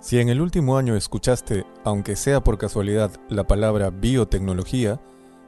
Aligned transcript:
Si 0.00 0.18
en 0.18 0.30
el 0.30 0.40
último 0.40 0.78
año 0.78 0.96
escuchaste, 0.96 1.66
aunque 1.84 2.16
sea 2.16 2.42
por 2.42 2.56
casualidad, 2.56 3.10
la 3.28 3.46
palabra 3.46 3.90
biotecnología, 3.90 4.98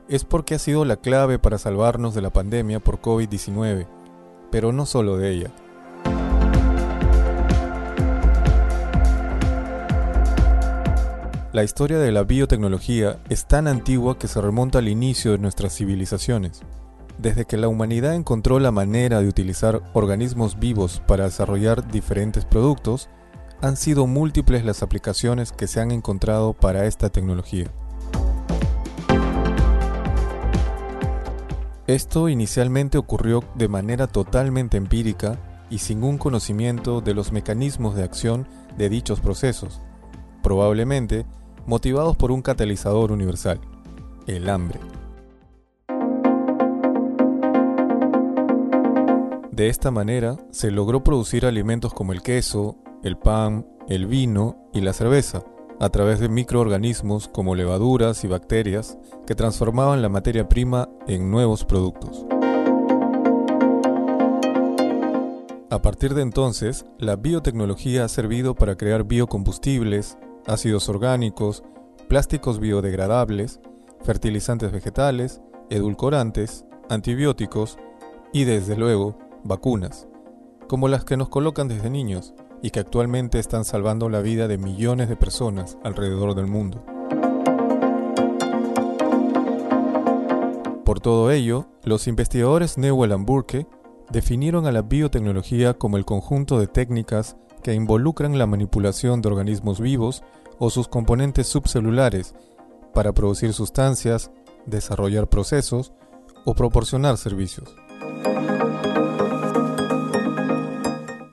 es 0.08 0.24
porque 0.24 0.56
ha 0.56 0.58
sido 0.58 0.84
la 0.84 0.96
clave 0.96 1.38
para 1.38 1.56
salvarnos 1.56 2.14
de 2.14 2.20
la 2.20 2.34
pandemia 2.34 2.78
por 2.78 3.00
COVID-19, 3.00 3.86
pero 4.50 4.70
no 4.72 4.84
solo 4.84 5.16
de 5.16 5.30
ella. 5.30 5.50
La 11.54 11.64
historia 11.64 11.98
de 11.98 12.12
la 12.12 12.22
biotecnología 12.22 13.20
es 13.30 13.46
tan 13.46 13.66
antigua 13.66 14.18
que 14.18 14.28
se 14.28 14.40
remonta 14.42 14.80
al 14.80 14.88
inicio 14.88 15.32
de 15.32 15.38
nuestras 15.38 15.74
civilizaciones. 15.74 16.60
Desde 17.16 17.46
que 17.46 17.56
la 17.56 17.68
humanidad 17.68 18.14
encontró 18.14 18.58
la 18.58 18.70
manera 18.70 19.20
de 19.20 19.28
utilizar 19.28 19.80
organismos 19.94 20.58
vivos 20.58 21.02
para 21.06 21.24
desarrollar 21.24 21.90
diferentes 21.90 22.44
productos, 22.44 23.08
han 23.62 23.76
sido 23.76 24.08
múltiples 24.08 24.64
las 24.64 24.82
aplicaciones 24.82 25.52
que 25.52 25.68
se 25.68 25.80
han 25.80 25.92
encontrado 25.92 26.52
para 26.52 26.84
esta 26.86 27.10
tecnología. 27.10 27.70
Esto 31.86 32.28
inicialmente 32.28 32.98
ocurrió 32.98 33.44
de 33.54 33.68
manera 33.68 34.08
totalmente 34.08 34.76
empírica 34.76 35.38
y 35.70 35.78
sin 35.78 36.02
un 36.02 36.18
conocimiento 36.18 37.00
de 37.00 37.14
los 37.14 37.30
mecanismos 37.30 37.94
de 37.94 38.02
acción 38.02 38.48
de 38.76 38.88
dichos 38.88 39.20
procesos, 39.20 39.80
probablemente 40.42 41.24
motivados 41.64 42.16
por 42.16 42.32
un 42.32 42.42
catalizador 42.42 43.12
universal, 43.12 43.60
el 44.26 44.50
hambre. 44.50 44.80
De 49.52 49.68
esta 49.68 49.92
manera 49.92 50.36
se 50.50 50.72
logró 50.72 51.04
producir 51.04 51.46
alimentos 51.46 51.94
como 51.94 52.12
el 52.12 52.22
queso, 52.22 52.76
el 53.02 53.16
pan, 53.16 53.66
el 53.88 54.06
vino 54.06 54.68
y 54.72 54.80
la 54.80 54.92
cerveza, 54.92 55.44
a 55.80 55.88
través 55.88 56.20
de 56.20 56.28
microorganismos 56.28 57.28
como 57.28 57.54
levaduras 57.54 58.22
y 58.24 58.28
bacterias 58.28 58.98
que 59.26 59.34
transformaban 59.34 60.02
la 60.02 60.08
materia 60.08 60.48
prima 60.48 60.88
en 61.08 61.30
nuevos 61.30 61.64
productos. 61.64 62.24
A 65.70 65.80
partir 65.80 66.14
de 66.14 66.22
entonces, 66.22 66.84
la 66.98 67.16
biotecnología 67.16 68.04
ha 68.04 68.08
servido 68.08 68.54
para 68.54 68.76
crear 68.76 69.04
biocombustibles, 69.04 70.18
ácidos 70.46 70.88
orgánicos, 70.88 71.64
plásticos 72.08 72.60
biodegradables, 72.60 73.58
fertilizantes 74.02 74.70
vegetales, 74.70 75.40
edulcorantes, 75.70 76.66
antibióticos 76.90 77.78
y, 78.32 78.44
desde 78.44 78.76
luego, 78.76 79.16
vacunas, 79.44 80.06
como 80.68 80.88
las 80.88 81.04
que 81.04 81.16
nos 81.16 81.30
colocan 81.30 81.68
desde 81.68 81.90
niños 81.90 82.34
y 82.62 82.70
que 82.70 82.80
actualmente 82.80 83.38
están 83.38 83.64
salvando 83.64 84.08
la 84.08 84.20
vida 84.20 84.48
de 84.48 84.56
millones 84.56 85.08
de 85.08 85.16
personas 85.16 85.76
alrededor 85.82 86.34
del 86.34 86.46
mundo. 86.46 86.84
Por 90.84 91.00
todo 91.00 91.30
ello, 91.30 91.66
los 91.84 92.06
investigadores 92.06 92.78
Newell 92.78 93.12
y 93.12 93.24
Burke 93.24 93.66
definieron 94.10 94.66
a 94.66 94.72
la 94.72 94.82
biotecnología 94.82 95.74
como 95.74 95.96
el 95.96 96.04
conjunto 96.04 96.60
de 96.60 96.66
técnicas 96.66 97.36
que 97.62 97.74
involucran 97.74 98.38
la 98.38 98.46
manipulación 98.46 99.22
de 99.22 99.28
organismos 99.28 99.80
vivos 99.80 100.22
o 100.58 100.70
sus 100.70 100.88
componentes 100.88 101.46
subcelulares 101.46 102.34
para 102.92 103.12
producir 103.12 103.52
sustancias, 103.52 104.30
desarrollar 104.66 105.28
procesos 105.28 105.92
o 106.44 106.54
proporcionar 106.54 107.16
servicios. 107.16 107.74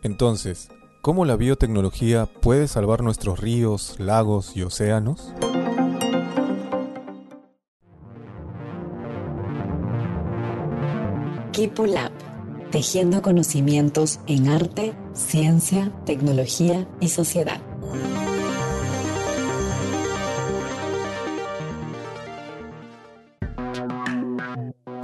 Entonces, 0.03 0.69
¿Cómo 1.01 1.23
la 1.23 1.37
biotecnología 1.37 2.25
puede 2.25 2.67
salvar 2.67 3.03
nuestros 3.03 3.39
ríos, 3.39 3.95
lagos 3.99 4.57
y 4.57 4.63
océanos? 4.63 5.33
Kipulab, 11.53 12.11
tejiendo 12.71 13.21
conocimientos 13.21 14.19
en 14.27 14.49
arte, 14.49 14.93
ciencia, 15.13 15.93
tecnología 16.05 16.85
y 16.99 17.07
sociedad. 17.07 17.61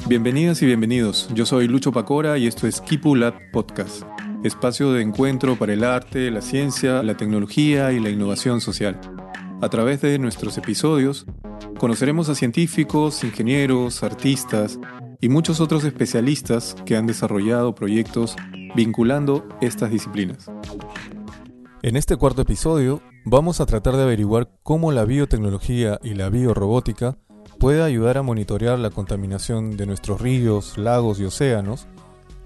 Bienvenidas 0.09 0.61
y 0.61 0.65
bienvenidos. 0.65 1.29
Yo 1.33 1.45
soy 1.45 1.69
Lucho 1.69 1.93
Pacora 1.93 2.37
y 2.37 2.47
esto 2.47 2.67
es 2.67 2.81
Kipulab 2.81 3.33
Podcast 3.53 4.03
espacio 4.45 4.93
de 4.93 5.01
encuentro 5.01 5.55
para 5.57 5.73
el 5.73 5.83
arte, 5.83 6.29
la 6.29 6.41
ciencia, 6.41 7.01
la 7.01 7.17
tecnología 7.17 7.91
y 7.91 7.99
la 7.99 8.09
innovación 8.09 8.61
social. 8.61 8.99
A 9.61 9.69
través 9.69 10.01
de 10.01 10.19
nuestros 10.19 10.57
episodios, 10.57 11.25
conoceremos 11.79 12.29
a 12.29 12.35
científicos, 12.35 13.23
ingenieros, 13.23 14.03
artistas 14.03 14.79
y 15.19 15.29
muchos 15.29 15.61
otros 15.61 15.83
especialistas 15.83 16.75
que 16.85 16.95
han 16.95 17.07
desarrollado 17.07 17.73
proyectos 17.73 18.35
vinculando 18.75 19.47
estas 19.61 19.89
disciplinas. 19.89 20.51
En 21.81 21.95
este 21.95 22.15
cuarto 22.15 22.43
episodio 22.43 23.01
vamos 23.25 23.61
a 23.61 23.65
tratar 23.65 23.95
de 23.95 24.03
averiguar 24.03 24.51
cómo 24.61 24.91
la 24.91 25.05
biotecnología 25.05 25.99
y 26.03 26.13
la 26.13 26.29
biorobótica 26.29 27.17
puede 27.59 27.81
ayudar 27.81 28.17
a 28.17 28.23
monitorear 28.23 28.77
la 28.77 28.91
contaminación 28.91 29.77
de 29.77 29.85
nuestros 29.85 30.21
ríos, 30.21 30.77
lagos 30.77 31.19
y 31.19 31.25
océanos 31.25 31.87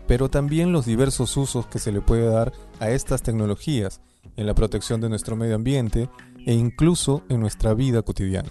pero 0.10 0.28
también 0.28 0.72
los 0.72 0.88
diversos 0.88 1.38
usos 1.38 1.68
que 1.68 1.78
se 1.78 1.92
le 1.92 2.02
puede 2.02 2.26
dar 2.26 2.52
a 2.80 2.90
estas 2.90 3.22
tecnologías 3.22 4.02
en 4.38 4.48
la 4.48 4.56
protección 4.56 5.00
de 5.02 5.08
nuestro 5.08 5.36
medio 5.36 5.54
ambiente 5.54 6.10
e 6.48 6.56
incluso 6.56 7.22
en 7.30 7.40
nuestra 7.40 7.76
vida 7.76 8.02
cotidiana. 8.02 8.50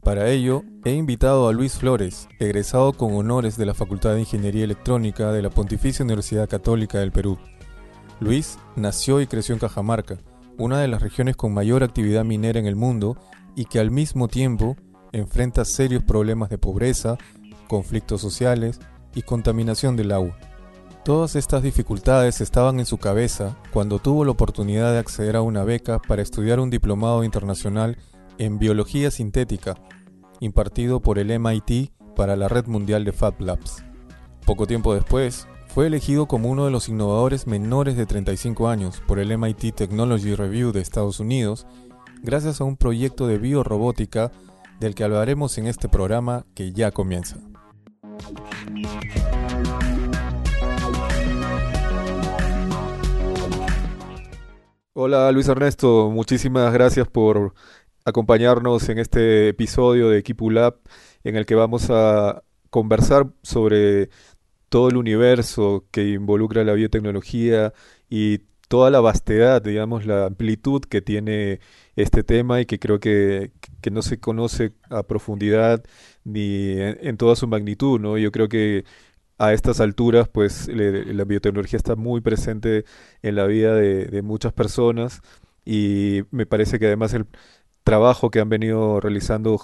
Para 0.00 0.30
ello, 0.30 0.62
he 0.84 0.92
invitado 0.92 1.48
a 1.48 1.52
Luis 1.52 1.72
Flores, 1.72 2.28
egresado 2.38 2.92
con 2.92 3.14
honores 3.14 3.56
de 3.56 3.66
la 3.66 3.74
Facultad 3.74 4.14
de 4.14 4.20
Ingeniería 4.20 4.62
Electrónica 4.62 5.32
de 5.32 5.42
la 5.42 5.50
Pontificia 5.50 6.04
Universidad 6.04 6.48
Católica 6.48 7.00
del 7.00 7.10
Perú. 7.10 7.36
Luis 8.20 8.56
nació 8.76 9.20
y 9.20 9.26
creció 9.26 9.54
en 9.54 9.58
Cajamarca, 9.58 10.18
una 10.56 10.78
de 10.78 10.86
las 10.86 11.02
regiones 11.02 11.34
con 11.34 11.52
mayor 11.52 11.82
actividad 11.82 12.24
minera 12.24 12.60
en 12.60 12.66
el 12.66 12.76
mundo 12.76 13.16
y 13.56 13.64
que 13.64 13.80
al 13.80 13.90
mismo 13.90 14.28
tiempo 14.28 14.76
enfrenta 15.10 15.64
serios 15.64 16.04
problemas 16.04 16.48
de 16.48 16.58
pobreza, 16.58 17.18
conflictos 17.66 18.20
sociales, 18.20 18.78
y 19.14 19.22
contaminación 19.22 19.96
del 19.96 20.12
agua. 20.12 20.36
Todas 21.04 21.36
estas 21.36 21.62
dificultades 21.62 22.40
estaban 22.40 22.80
en 22.80 22.86
su 22.86 22.96
cabeza 22.96 23.56
cuando 23.72 23.98
tuvo 23.98 24.24
la 24.24 24.30
oportunidad 24.30 24.92
de 24.92 24.98
acceder 24.98 25.36
a 25.36 25.42
una 25.42 25.62
beca 25.62 25.98
para 25.98 26.22
estudiar 26.22 26.60
un 26.60 26.70
diplomado 26.70 27.24
internacional 27.24 27.98
en 28.38 28.58
biología 28.58 29.10
sintética, 29.10 29.76
impartido 30.40 31.00
por 31.00 31.18
el 31.18 31.38
MIT 31.38 31.92
para 32.16 32.36
la 32.36 32.48
Red 32.48 32.66
Mundial 32.66 33.04
de 33.04 33.12
Fab 33.12 33.40
Labs. 33.40 33.84
Poco 34.46 34.66
tiempo 34.66 34.94
después, 34.94 35.46
fue 35.68 35.88
elegido 35.88 36.26
como 36.26 36.48
uno 36.48 36.64
de 36.64 36.70
los 36.70 36.88
innovadores 36.88 37.46
menores 37.46 37.96
de 37.96 38.06
35 38.06 38.68
años 38.68 39.02
por 39.06 39.18
el 39.18 39.36
MIT 39.36 39.74
Technology 39.74 40.34
Review 40.34 40.72
de 40.72 40.80
Estados 40.80 41.20
Unidos, 41.20 41.66
gracias 42.22 42.60
a 42.60 42.64
un 42.64 42.76
proyecto 42.76 43.26
de 43.26 43.38
biorobótica 43.38 44.30
del 44.80 44.94
que 44.94 45.04
hablaremos 45.04 45.58
en 45.58 45.66
este 45.66 45.88
programa 45.88 46.46
que 46.54 46.72
ya 46.72 46.92
comienza. 46.92 47.38
Hola 54.92 55.32
Luis 55.32 55.48
Ernesto, 55.48 56.10
muchísimas 56.10 56.72
gracias 56.72 57.08
por 57.08 57.54
acompañarnos 58.04 58.88
en 58.88 58.98
este 58.98 59.48
episodio 59.48 60.08
de 60.08 60.22
Lab 60.50 60.78
en 61.24 61.36
el 61.36 61.46
que 61.46 61.54
vamos 61.54 61.90
a 61.90 62.42
conversar 62.70 63.26
sobre 63.42 64.10
todo 64.68 64.88
el 64.88 64.96
universo 64.96 65.86
que 65.90 66.10
involucra 66.10 66.64
la 66.64 66.74
biotecnología 66.74 67.72
y 68.08 68.40
toda 68.68 68.90
la 68.90 69.00
vastedad, 69.00 69.62
digamos, 69.62 70.06
la 70.06 70.26
amplitud 70.26 70.82
que 70.82 71.02
tiene 71.02 71.60
este 71.96 72.24
tema 72.24 72.60
y 72.60 72.66
que 72.66 72.78
creo 72.78 72.98
que, 72.98 73.52
no 73.90 74.02
se 74.02 74.18
conoce 74.18 74.72
a 74.90 75.02
profundidad 75.02 75.84
ni 76.24 76.72
en, 76.78 77.16
toda 77.16 77.36
su 77.36 77.48
magnitud, 77.48 78.00
¿no? 78.00 78.18
Yo 78.18 78.32
creo 78.32 78.48
que 78.48 78.84
a 79.38 79.52
estas 79.52 79.80
alturas, 79.80 80.28
pues 80.28 80.68
la 80.68 81.24
biotecnología 81.24 81.76
está 81.76 81.96
muy 81.96 82.20
presente 82.20 82.84
en 83.22 83.36
la 83.36 83.46
vida 83.46 83.74
de, 83.74 84.06
de 84.06 84.22
muchas 84.22 84.52
personas 84.52 85.22
y 85.64 86.22
me 86.30 86.46
parece 86.46 86.78
que 86.78 86.86
además 86.86 87.14
el 87.14 87.26
trabajo 87.84 88.30
que 88.30 88.40
han 88.40 88.48
venido 88.48 89.00
realizando 89.00 89.60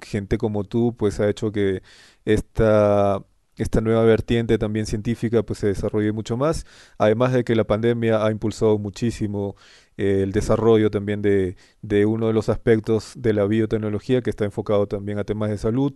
gente 0.00 0.38
como 0.38 0.64
tú, 0.64 0.94
pues 0.96 1.20
ha 1.20 1.28
hecho 1.28 1.52
que 1.52 1.82
esta 2.24 3.24
esta 3.58 3.80
nueva 3.80 4.04
vertiente 4.04 4.58
también 4.58 4.86
científica 4.86 5.42
pues 5.42 5.58
se 5.60 5.66
desarrolle 5.68 6.12
mucho 6.12 6.36
más, 6.36 6.64
además 6.96 7.32
de 7.32 7.44
que 7.44 7.54
la 7.54 7.64
pandemia 7.64 8.24
ha 8.24 8.30
impulsado 8.30 8.78
muchísimo 8.78 9.56
eh, 9.96 10.20
el 10.22 10.32
desarrollo 10.32 10.90
también 10.90 11.22
de, 11.22 11.56
de, 11.82 12.06
uno 12.06 12.28
de 12.28 12.32
los 12.32 12.48
aspectos 12.48 13.12
de 13.16 13.32
la 13.34 13.44
biotecnología 13.46 14.22
que 14.22 14.30
está 14.30 14.44
enfocado 14.44 14.86
también 14.86 15.18
a 15.18 15.24
temas 15.24 15.50
de 15.50 15.58
salud, 15.58 15.92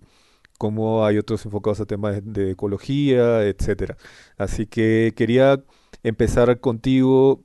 como 0.59 1.05
hay 1.05 1.19
otros 1.19 1.45
enfocados 1.45 1.81
a 1.81 1.87
temas 1.87 2.21
de, 2.25 2.53
ecología, 2.53 3.45
etcétera. 3.45 3.97
Así 4.39 4.67
que 4.67 5.13
quería 5.17 5.63
empezar 6.03 6.61
contigo 6.61 7.45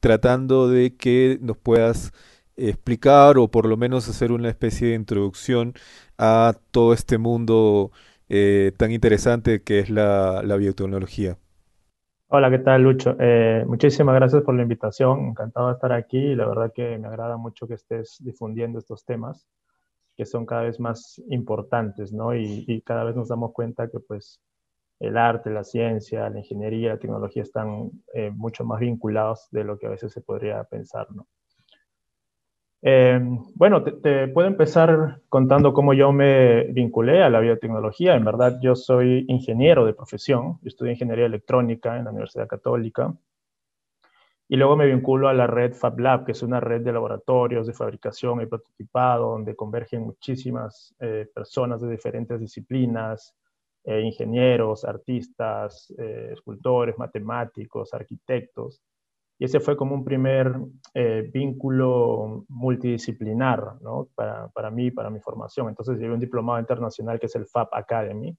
tratando 0.00 0.68
de 0.68 0.94
que 0.96 1.38
nos 1.40 1.56
puedas 1.56 2.12
explicar 2.56 3.38
o 3.38 3.50
por 3.50 3.66
lo 3.66 3.76
menos 3.76 4.08
hacer 4.08 4.32
una 4.32 4.48
especie 4.48 4.88
de 4.88 4.94
introducción 4.94 5.74
a 6.18 6.54
todo 6.70 6.92
este 6.92 7.18
mundo 7.18 7.92
eh, 8.28 8.72
tan 8.76 8.92
interesante 8.92 9.62
que 9.62 9.80
es 9.80 9.90
la, 9.90 10.42
biotecnología. 10.58 11.38
Hola, 12.28 12.50
¿qué 12.50 12.58
tal, 12.58 12.82
Lucho? 12.82 13.16
Eh, 13.20 13.64
muchísimas 13.66 14.14
gracias 14.14 14.42
por 14.42 14.54
la 14.54 14.62
invitación. 14.62 15.28
Encantado 15.28 15.68
de 15.68 15.74
estar 15.74 15.92
aquí 15.92 16.34
la 16.34 16.46
verdad 16.48 16.72
que 16.74 16.98
me 16.98 17.06
agrada 17.06 17.36
mucho 17.36 17.68
que 17.68 17.74
estés 17.74 18.16
difundiendo 18.20 18.78
estos 18.78 19.04
temas 19.04 19.46
que 20.16 20.24
son 20.24 20.46
cada 20.46 20.62
vez 20.62 20.80
más 20.80 21.22
importantes, 21.28 22.12
¿no? 22.12 22.34
Y, 22.34 22.64
y 22.66 22.80
cada 22.80 23.04
vez 23.04 23.14
nos 23.14 23.28
damos 23.28 23.52
cuenta 23.52 23.88
que, 23.90 24.00
pues, 24.00 24.40
el 24.98 25.16
arte, 25.16 25.50
la 25.50 25.64
ciencia, 25.64 26.30
la 26.30 26.38
ingeniería, 26.38 26.90
la 26.90 26.98
tecnología 26.98 27.42
están 27.42 27.90
eh, 28.14 28.30
mucho 28.30 28.64
más 28.64 28.80
vinculados 28.80 29.48
de 29.50 29.64
lo 29.64 29.78
que 29.78 29.86
a 29.86 29.90
veces 29.90 30.12
se 30.12 30.22
podría 30.22 30.64
pensar, 30.64 31.06
¿no? 31.12 31.26
Eh, 32.88 33.18
bueno, 33.56 33.82
te, 33.82 34.28
puedo 34.28 34.46
empezar 34.46 35.20
contando 35.28 35.72
cómo 35.72 35.92
yo 35.92 36.12
me 36.12 36.66
vinculé 36.66 37.20
a 37.20 37.28
la 37.28 37.40
biotecnología. 37.40 38.14
En 38.14 38.24
verdad, 38.24 38.60
yo 38.62 38.76
soy 38.76 39.24
ingeniero 39.26 39.84
de 39.84 39.92
profesión. 39.92 40.60
Yo 40.62 40.68
estudié 40.68 40.92
ingeniería 40.92 41.26
electrónica 41.26 41.98
en 41.98 42.04
la 42.04 42.12
Universidad 42.12 42.46
Católica. 42.46 43.12
Y 44.48 44.54
luego 44.54 44.76
me 44.76 44.86
vinculo 44.86 45.28
a 45.28 45.34
la 45.34 45.48
red 45.48 45.74
FabLab, 45.74 46.26
que 46.26 46.30
es 46.30 46.44
una 46.44 46.60
red 46.60 46.82
de 46.82 46.92
laboratorios 46.92 47.66
de 47.66 47.72
fabricación 47.72 48.40
y 48.40 48.46
prototipado, 48.46 49.32
donde 49.32 49.56
convergen 49.56 50.02
muchísimas 50.02 50.94
eh, 51.00 51.28
personas 51.34 51.80
de 51.80 51.90
diferentes 51.90 52.38
disciplinas, 52.38 53.34
eh, 53.82 54.00
ingenieros, 54.00 54.84
artistas, 54.84 55.92
eh, 55.98 56.30
escultores, 56.34 56.96
matemáticos, 56.98 57.92
arquitectos. 57.92 58.80
Y 59.38 59.44
ese 59.44 59.60
fue 59.60 59.76
como 59.76 59.94
un 59.94 60.04
primer 60.04 60.56
eh, 60.94 61.28
vínculo 61.32 62.46
multidisciplinar 62.48 63.80
¿no? 63.82 64.08
para, 64.14 64.48
para, 64.48 64.70
mí, 64.70 64.90
para 64.90 65.10
mi 65.10 65.20
formación. 65.20 65.68
Entonces 65.68 65.98
llevé 65.98 66.14
un 66.14 66.20
diplomado 66.20 66.58
internacional 66.58 67.20
que 67.20 67.26
es 67.26 67.34
el 67.36 67.46
FAB 67.46 67.68
Academy 67.72 68.34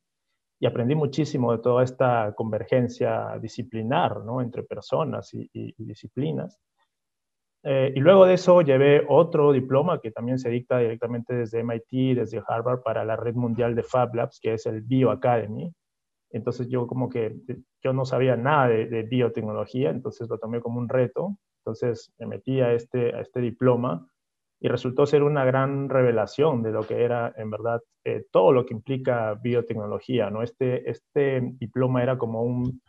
y 0.59 0.65
aprendí 0.65 0.95
muchísimo 0.95 1.51
de 1.51 1.59
toda 1.59 1.83
esta 1.83 2.33
convergencia 2.35 3.37
disciplinar 3.39 4.23
¿no? 4.23 4.41
entre 4.41 4.63
personas 4.63 5.31
y, 5.33 5.73
disciplinas. 5.77 6.59
Eh, 7.63 7.93
y 7.95 7.99
luego 7.99 8.25
de 8.25 8.35
eso 8.35 8.61
llevé 8.61 9.05
otro 9.07 9.51
diploma 9.51 9.99
que 9.99 10.11
también 10.11 10.39
se 10.39 10.49
dicta 10.49 10.79
directamente 10.79 11.35
desde 11.35 11.63
MIT, 11.63 12.17
desde 12.17 12.41
Harvard, 12.47 12.81
para 12.81 13.05
la 13.05 13.15
red 13.15 13.35
mundial 13.35 13.75
de 13.75 13.83
Fab 13.83 14.15
Labs, 14.15 14.39
que 14.39 14.53
es 14.53 14.65
el 14.65 14.81
Bioacademy. 14.81 15.71
Entonces 16.31 16.67
yo 16.69 16.87
como 16.87 17.09
que 17.09 17.35
yo 17.83 17.93
no 17.93 18.05
sabía 18.05 18.35
nada 18.35 18.69
de, 18.69 19.03
biotecnología, 19.03 19.89
entonces 19.89 20.29
lo 20.29 20.37
tomé 20.37 20.61
como 20.61 20.79
un 20.79 20.89
reto. 20.89 21.37
Entonces 21.59 22.13
me 22.17 22.27
metí 22.27 22.61
a 22.61 22.73
este, 22.73 23.19
este 23.19 23.41
diploma 23.41 24.07
y 24.59 24.69
resultó 24.69 25.05
ser 25.05 25.23
una 25.23 25.45
gran 25.45 25.89
revelación 25.89 26.63
de 26.63 26.71
lo 26.71 26.81
que 26.83 27.03
era 27.03 27.33
en 27.37 27.51
verdad 27.51 27.81
eh, 28.03 28.25
todo 28.31 28.51
lo 28.51 28.65
que 28.65 28.73
implica 28.73 29.35
biotecnología. 29.35 30.29
¿no? 30.29 30.41
Este, 30.41 30.89
este 30.89 31.41
diploma 31.59 32.01
era 32.01 32.17
como 32.17 32.41
un 32.43 32.81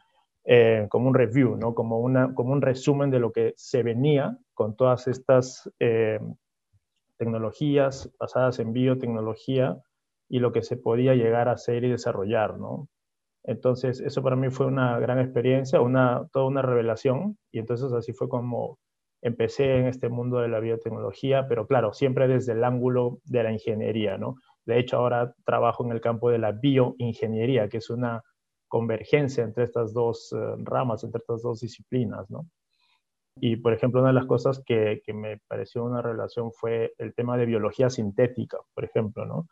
eh, 0.51 0.87
como 0.89 1.09
un 1.09 1.15
review, 1.15 1.57
¿no? 1.57 1.75
como, 1.75 1.99
una, 1.99 2.33
como 2.33 2.55
un 2.55 2.63
resumen 2.63 3.11
de 3.11 3.19
lo 3.19 3.33
que 3.33 3.53
se 3.59 3.83
venía 3.83 4.39
con 4.55 4.77
todas 4.77 5.07
estas 5.07 5.71
eh, 5.79 6.19
tecnologías 7.19 8.11
basadas 8.19 8.59
en 8.59 8.73
biotecnología 8.73 9.77
y 10.27 10.39
lo 10.39 10.51
que 10.51 10.63
se 10.63 10.79
podía 10.79 11.15
llegar 11.15 11.51
a 11.51 11.53
hacer 11.53 11.85
y 11.85 11.91
desarrollar. 11.91 12.59
¿no? 12.59 12.89
Entonces, 13.49 14.01
eso 14.01 14.23
para 14.23 14.37
mí 14.37 14.51
fue 14.51 14.67
una 14.67 15.01
gran 15.01 15.19
experiencia, 15.19 15.81
una, 15.81 16.29
toda 16.33 16.45
una 16.45 16.61
revelación, 16.61 17.39
y 17.51 17.59
entonces 17.59 17.91
así 17.95 18.13
fue 18.13 18.29
como 18.29 18.79
empecé 19.23 19.79
en 19.79 19.87
este 19.87 20.11
mundo 20.11 20.41
de 20.41 20.49
la 20.49 20.61
biotecnología, 20.61 21.49
pero 21.49 21.67
claro, 21.67 21.95
siempre 21.95 22.29
desde 22.29 22.53
el 22.53 22.63
ángulo 22.63 23.21
de 23.25 23.43
la 23.43 23.51
ingeniería, 23.51 24.19
¿no? 24.19 24.37
De 24.67 24.79
hecho, 24.79 24.99
ahora 24.99 25.33
trabajo 25.47 25.83
en 25.83 25.93
el 25.93 26.03
campo 26.03 26.31
de 26.31 26.37
la 26.37 26.53
bioingeniería, 26.53 27.71
que 27.71 27.79
es 27.79 27.89
una 27.89 28.23
convergencia 28.69 29.45
entre 29.45 29.65
estas 29.65 29.95
dos 29.95 30.31
eh, 30.35 30.37
ramas, 30.59 31.03
entre 31.03 31.21
estas 31.21 31.41
dos 31.41 31.61
disciplinas, 31.61 32.31
¿no? 32.31 32.51
Y, 33.41 33.57
por 33.57 33.73
ejemplo, 33.73 34.01
una 34.01 34.11
de 34.11 34.15
las 34.15 34.27
cosas 34.27 34.63
que, 34.63 35.01
que, 35.07 35.15
me 35.15 35.39
pareció 35.49 35.85
una 35.85 36.03
relación 36.03 36.53
fue 36.53 36.93
el 36.99 37.15
tema 37.15 37.39
de 37.39 37.47
biología 37.47 37.89
sintética, 37.89 38.59
por 38.75 38.85
ejemplo, 38.85 39.25
¿no? 39.25 39.47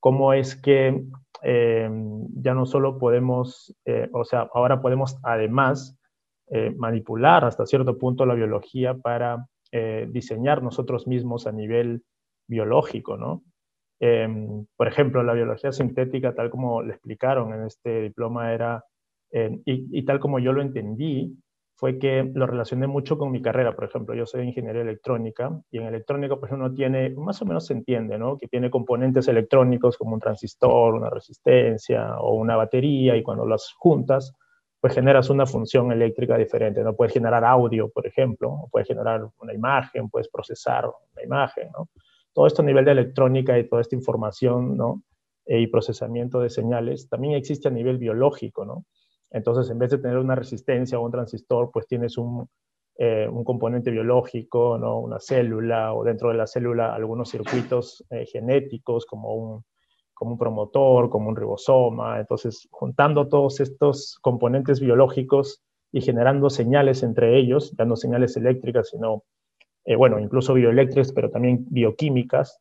Cómo 0.00 0.32
es 0.32 0.56
que 0.56 1.04
eh, 1.42 1.90
ya 2.34 2.54
no 2.54 2.66
solo 2.66 2.98
podemos, 2.98 3.74
eh, 3.84 4.08
o 4.12 4.24
sea, 4.24 4.48
ahora 4.52 4.80
podemos 4.80 5.18
además 5.22 5.94
manipular 6.78 7.44
hasta 7.44 7.66
cierto 7.66 7.98
punto 7.98 8.24
la 8.24 8.32
biología 8.32 8.94
para 8.94 9.46
diseñar 10.08 10.62
nosotros 10.62 11.06
mismos 11.06 11.46
a 11.46 11.52
nivel 11.52 12.04
biológico, 12.48 13.18
¿no? 13.18 13.42
Em, 14.00 14.64
por 14.74 14.88
ejemplo, 14.88 15.22
la 15.22 15.34
biología 15.34 15.72
sintética, 15.72 16.34
tal 16.34 16.48
como 16.48 16.80
le 16.80 16.94
explicaron 16.94 17.52
en 17.52 17.66
este 17.66 18.00
diploma, 18.00 18.54
era, 18.54 18.82
y, 19.30 20.02
tal 20.06 20.20
como 20.20 20.38
yo 20.38 20.54
lo 20.54 20.62
entendí, 20.62 21.36
fue 21.78 21.96
que 21.96 22.28
lo 22.34 22.44
relacioné 22.44 22.88
mucho 22.88 23.16
con 23.16 23.30
mi 23.30 23.40
carrera. 23.40 23.72
Por 23.72 23.84
ejemplo, 23.84 24.12
yo 24.12 24.26
soy 24.26 24.44
ingeniero 24.44 24.80
electrónica 24.80 25.62
y 25.70 25.78
en 25.78 25.84
electrónica 25.84 26.34
pues 26.34 26.50
uno 26.50 26.74
tiene, 26.74 27.10
más 27.10 27.40
o 27.40 27.44
menos 27.46 27.66
se 27.66 27.72
entiende, 27.72 28.18
¿no? 28.18 28.36
Que 28.36 28.48
tiene 28.48 28.68
componentes 28.68 29.28
electrónicos 29.28 29.96
como 29.96 30.14
un 30.14 30.20
transistor, 30.20 30.94
una 30.94 31.08
resistencia 31.08 32.18
o 32.18 32.34
una 32.34 32.56
batería 32.56 33.16
y 33.16 33.22
cuando 33.22 33.46
las 33.46 33.72
juntas, 33.78 34.34
pues 34.80 34.92
generas 34.92 35.30
una 35.30 35.46
función 35.46 35.92
eléctrica 35.92 36.36
diferente, 36.36 36.82
¿no? 36.82 36.96
Puedes 36.96 37.14
generar 37.14 37.44
audio, 37.44 37.88
por 37.90 38.08
ejemplo, 38.08 38.66
puedes 38.72 38.88
generar 38.88 39.28
una 39.40 39.54
imagen, 39.54 40.10
puedes 40.10 40.28
procesar 40.28 40.84
una 40.86 41.22
imagen, 41.22 41.70
¿no? 41.72 41.88
todo 42.32 42.46
esto 42.48 42.62
a 42.62 42.64
nivel 42.64 42.84
de 42.84 42.92
electrónica 42.92 43.56
y 43.56 43.68
toda 43.68 43.82
esta 43.82 43.94
información, 43.94 44.76
¿no? 44.76 45.02
E, 45.46 45.60
y 45.60 45.68
procesamiento 45.68 46.40
de 46.40 46.50
señales, 46.50 47.08
también 47.08 47.34
existe 47.34 47.68
a 47.68 47.70
nivel 47.70 47.98
biológico, 47.98 48.64
¿no? 48.64 48.84
Entonces, 49.30 49.70
en 49.70 49.78
vez 49.78 49.90
de 49.90 49.98
tener 49.98 50.18
una 50.18 50.34
resistencia 50.34 50.98
o 50.98 51.04
un 51.04 51.12
transistor, 51.12 51.70
pues 51.72 51.86
tienes 51.86 52.16
un, 52.18 52.48
eh, 52.96 53.28
un 53.30 53.44
componente 53.44 53.90
biológico, 53.90 54.78
¿no? 54.78 54.98
Una 54.98 55.20
célula, 55.20 55.92
o 55.94 56.04
dentro 56.04 56.30
de 56.30 56.36
la 56.36 56.46
célula 56.46 56.94
algunos 56.94 57.30
circuitos 57.30 58.04
eh, 58.10 58.26
genéticos, 58.26 59.06
como 59.06 59.34
un, 59.34 59.64
como 60.14 60.32
un 60.32 60.38
promotor, 60.38 61.10
como 61.10 61.28
un 61.28 61.36
ribosoma. 61.36 62.20
Entonces, 62.20 62.68
juntando 62.70 63.28
todos 63.28 63.60
estos 63.60 64.18
componentes 64.20 64.80
biológicos 64.80 65.62
y 65.92 66.00
generando 66.00 66.50
señales 66.50 67.02
entre 67.02 67.38
ellos, 67.38 67.74
ya 67.78 67.84
no 67.84 67.96
señales 67.96 68.36
eléctricas, 68.36 68.90
sino 68.90 69.24
eh, 69.84 69.96
bueno, 69.96 70.18
incluso 70.18 70.52
bioeléctricas, 70.54 71.12
pero 71.12 71.30
también 71.30 71.64
bioquímicas, 71.70 72.60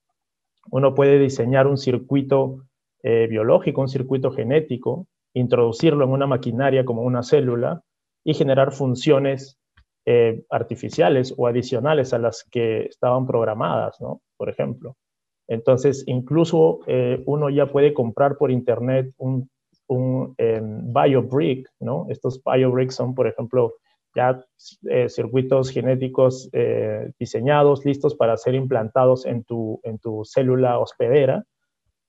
uno 0.72 0.96
puede 0.96 1.20
diseñar 1.20 1.68
un 1.68 1.78
circuito 1.78 2.64
eh, 3.04 3.28
biológico, 3.28 3.82
un 3.82 3.90
circuito 3.90 4.32
genético, 4.32 5.08
introducirlo 5.38 6.06
en 6.06 6.12
una 6.12 6.28
maquinaria 6.28 6.86
como 6.86 7.02
una 7.02 7.24
célula 7.24 7.82
y 8.24 8.34
generar 8.34 8.72
funciones 8.72 9.58
eh, 10.06 10.44
artificiales 10.50 11.34
o 11.38 11.48
adicionales 11.48 12.14
a 12.14 12.20
las 12.20 12.44
que 12.44 12.86
estaban 12.86 13.26
programadas, 13.26 14.00
¿no? 14.00 14.22
Por 14.38 14.50
ejemplo. 14.50 14.96
Entonces, 15.50 16.04
incluso 16.08 16.80
uno 17.26 17.50
ya 17.50 17.68
puede 17.68 17.94
comprar 17.94 18.38
por 18.38 18.52
internet 18.52 19.14
un, 19.18 19.50
em, 20.38 20.94
BioBrick, 20.94 21.70
¿no? 21.80 22.06
Estos 22.10 22.42
BioBricks 22.44 22.96
son, 22.96 23.16
por 23.16 23.28
ejemplo, 23.28 23.76
ya 24.18 24.44
eh, 24.90 25.10
circuitos 25.10 25.70
genéticos 25.70 26.50
eh, 26.52 27.12
diseñados, 27.20 27.86
listos 27.86 28.16
para 28.16 28.36
ser 28.36 28.56
implantados 28.56 29.26
en 29.28 29.44
tu, 29.44 29.80
en 29.84 30.00
tu 30.00 30.24
célula 30.26 30.80
hospedera 30.80 31.44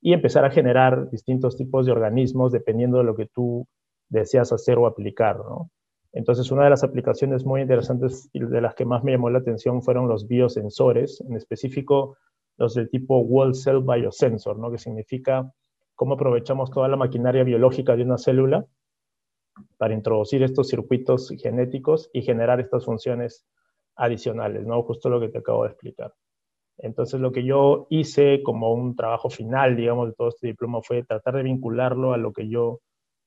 y 0.00 0.12
empezar 0.12 0.45
a 0.45 0.50
generar 0.50 1.11
distintos 1.11 1.57
tipos 1.57 1.87
de 1.87 1.93
organismos 1.93 2.52
dependiendo 2.52 2.99
de 2.99 3.05
lo 3.05 3.17
que 3.17 3.26
tú 3.26 3.67
deseas 4.09 4.52
hacer 4.52 4.78
o 4.78 4.87
aplicar, 4.87 5.38
¿no? 5.38 5.71
Entonces, 6.12 6.50
una 6.50 6.64
de 6.64 6.71
las 6.71 6.85
aplicaciones 6.85 7.45
muy 7.45 7.61
interesantes 7.61 8.31
y 8.33 8.40
de 8.40 8.61
las 8.61 8.75
que 8.75 8.87
más 8.87 9.05
me 9.05 9.12
llamó 9.12 9.28
la 9.28 9.40
atención 9.40 9.83
fueron 9.83 10.09
los 10.09 10.26
biosensores, 10.26 11.21
en 11.21 11.37
específico 11.37 12.17
los 12.57 12.75
del 12.75 12.90
tipo 12.90 13.21
Wall 13.21 13.55
Cell 13.55 13.83
Biosensor, 13.83 14.59
¿no? 14.59 14.71
que 14.71 14.78
significa 14.78 15.52
cómo 15.95 16.14
aprovechamos 16.14 16.71
toda 16.71 16.88
la 16.88 16.97
maquinaria 16.97 17.45
biológica 17.45 17.95
de 17.95 18.02
una 18.02 18.19
célula 18.19 18.67
para 19.76 19.95
introducir 19.95 20.43
estos 20.43 20.69
circuitos 20.69 21.33
genéticos 21.40 22.11
y 22.12 22.23
generar 22.23 22.61
estas 22.61 22.85
funciones 22.85 23.45
adicionales, 23.97 24.64
¿no? 24.64 24.83
Justo 24.83 25.09
lo 25.09 25.21
que 25.21 25.28
te 25.28 25.38
acabo 25.38 25.64
de 25.64 25.71
explicar. 25.71 26.14
Entonces, 26.78 27.20
lo 27.20 27.32
que 27.32 27.44
yo 27.44 27.87
hice 27.90 28.42
como 28.42 28.73
un 28.73 28.94
trabajo 28.94 29.30
final, 29.30 29.76
digamos, 29.76 30.08
de 30.08 30.14
todo 30.14 30.28
este 30.28 30.47
diploma 30.47 30.80
fue 30.82 31.02
tratar 31.02 31.35
de 31.35 31.42
vincularlo 31.42 32.12
a 32.12 32.18
lo 32.18 32.32
que 32.32 32.49
yo 32.49 32.80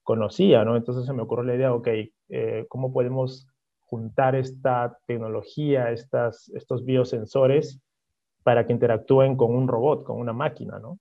conocía, 0.03 0.63
¿no? 0.63 0.77
Entonces 0.77 1.05
se 1.05 1.13
me 1.13 1.22
ocurrió 1.22 1.43
la 1.43 1.55
idea, 1.55 1.74
ok, 1.74 1.88
eh, 2.29 2.65
¿cómo 2.70 2.93
podemos 2.93 3.48
juntar 3.81 4.36
esta 4.36 4.98
tecnología, 5.05 5.91
estas, 5.91 6.50
estos 6.55 6.86
biosensores, 6.86 7.81
para 8.43 8.65
que 8.65 8.74
interactúen 8.74 9.36
con 9.36 9.53
un 9.53 9.67
robot, 9.67 10.03
con 10.03 10.17
una 10.17 10.34
máquina, 10.34 10.79
¿no? 10.79 10.98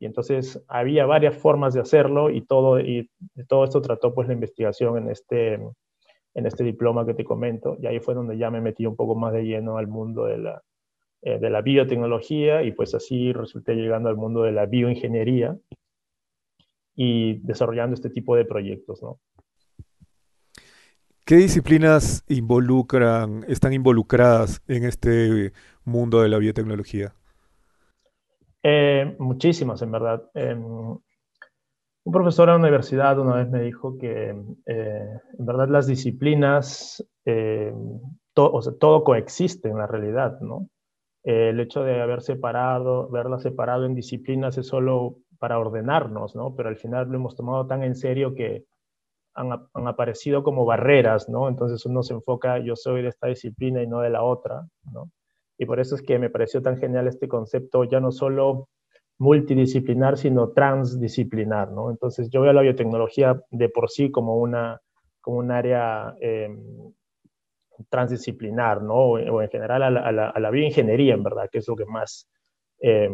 Y 0.00 0.06
entonces 0.06 0.64
había 0.66 1.06
varias 1.06 1.36
formas 1.36 1.74
de 1.74 1.80
hacerlo 1.80 2.30
y 2.30 2.40
todo, 2.40 2.80
y 2.80 3.08
todo 3.46 3.64
esto 3.64 3.80
trató 3.82 4.14
pues 4.14 4.26
la 4.26 4.34
investigación 4.34 4.96
en 4.98 5.10
este, 5.10 5.54
en 5.54 6.46
este 6.46 6.64
diploma 6.64 7.06
que 7.06 7.14
te 7.14 7.24
comento, 7.24 7.76
y 7.80 7.86
ahí 7.86 8.00
fue 8.00 8.14
donde 8.14 8.36
ya 8.36 8.50
me 8.50 8.60
metí 8.60 8.86
un 8.86 8.96
poco 8.96 9.14
más 9.14 9.32
de 9.32 9.44
lleno 9.44 9.76
al 9.76 9.86
mundo 9.86 10.24
de 10.24 10.38
la, 10.38 10.62
eh, 11.24 11.38
de 11.38 11.50
la 11.50 11.62
biotecnología 11.62 12.64
y 12.64 12.72
pues 12.72 12.96
así 12.96 13.32
resulté 13.32 13.76
llegando 13.76 14.08
al 14.08 14.16
mundo 14.16 14.42
de 14.42 14.50
la 14.50 14.66
bioingeniería 14.66 15.56
y 16.96 17.38
desarrollando 17.46 17.94
este 17.94 18.10
tipo 18.10 18.34
de 18.34 18.44
proyectos, 18.44 19.00
¿no? 19.04 19.20
¿Qué 21.24 21.36
disciplinas 21.36 22.24
involucran, 22.26 23.44
están 23.46 23.72
involucradas 23.72 24.62
en 24.66 24.82
este 24.82 25.52
mundo 25.84 26.20
de 26.20 26.28
la 26.28 26.38
biotecnología? 26.38 27.14
Eh, 28.64 29.14
muchísimas, 29.20 29.80
en 29.82 29.92
verdad. 29.92 30.28
Em, 30.34 30.60
un 30.60 32.12
profesor 32.12 32.48
en 32.48 32.54
la 32.54 32.60
universidad 32.62 33.20
una 33.20 33.36
vez 33.36 33.48
me 33.48 33.62
dijo 33.62 33.96
que 33.96 34.30
eh, 34.66 35.08
en 35.38 35.46
verdad 35.46 35.68
las 35.68 35.86
disciplinas, 35.86 37.08
o 38.34 38.62
sea, 38.62 38.72
todo 38.80 39.04
coexiste 39.04 39.68
en 39.68 39.78
la 39.78 39.86
realidad, 39.86 40.40
¿no? 40.40 40.68
El 41.24 41.60
hecho 41.60 41.84
de 41.84 42.00
haber 42.00 42.22
separado, 42.22 43.08
verlas 43.08 43.42
separado 43.42 43.86
en 43.86 43.94
disciplinas 43.94 44.58
es 44.58 44.66
solo 44.66 45.16
para 45.38 45.58
ordenarnos, 45.58 46.34
¿no? 46.34 46.54
Pero 46.56 46.68
al 46.68 46.76
final 46.76 47.08
lo 47.08 47.16
hemos 47.16 47.36
tomado 47.36 47.66
tan 47.66 47.82
en 47.82 47.94
serio 47.94 48.34
que 48.34 48.64
han, 49.34 49.52
han, 49.52 49.88
aparecido 49.88 50.42
como 50.42 50.64
barreras, 50.64 51.28
¿no? 51.28 51.48
Entonces 51.48 51.84
uno 51.86 52.02
se 52.02 52.14
enfoca, 52.14 52.58
yo 52.58 52.76
soy 52.76 53.02
de 53.02 53.08
esta 53.08 53.28
disciplina 53.28 53.82
y 53.82 53.86
no 53.86 54.00
de 54.00 54.10
la 54.10 54.22
otra, 54.22 54.66
¿no? 54.92 55.10
Y 55.58 55.66
por 55.66 55.80
eso 55.80 55.94
es 55.94 56.02
que 56.02 56.18
me 56.18 56.30
pareció 56.30 56.60
tan 56.60 56.76
genial 56.76 57.06
este 57.06 57.28
concepto, 57.28 57.84
ya 57.84 58.00
no 58.00 58.10
solo 58.10 58.68
multidisciplinar, 59.18 60.18
sino 60.18 60.48
transdisciplinar, 60.50 61.70
¿no? 61.70 61.90
Entonces 61.90 62.28
yo 62.30 62.40
veo 62.40 62.52
la 62.52 62.62
biotecnología 62.62 63.40
de 63.50 63.68
por 63.68 63.88
sí 63.88 64.10
como, 64.10 64.38
una, 64.38 64.80
como 65.20 65.38
un 65.38 65.52
área 65.52 66.16
eh, 66.20 66.48
transdisciplinar, 67.88 68.82
¿no? 68.82 68.94
O, 68.94 69.42
en 69.42 69.48
general 69.48 69.82
a 69.82 70.12
la, 70.12 70.28
a, 70.30 70.50
bioingeniería, 70.50 71.14
en 71.14 71.22
verdad, 71.22 71.48
que 71.50 71.58
es 71.58 71.68
lo 71.68 71.76
que 71.76 71.86
más, 71.86 72.28
eh, 72.80 73.10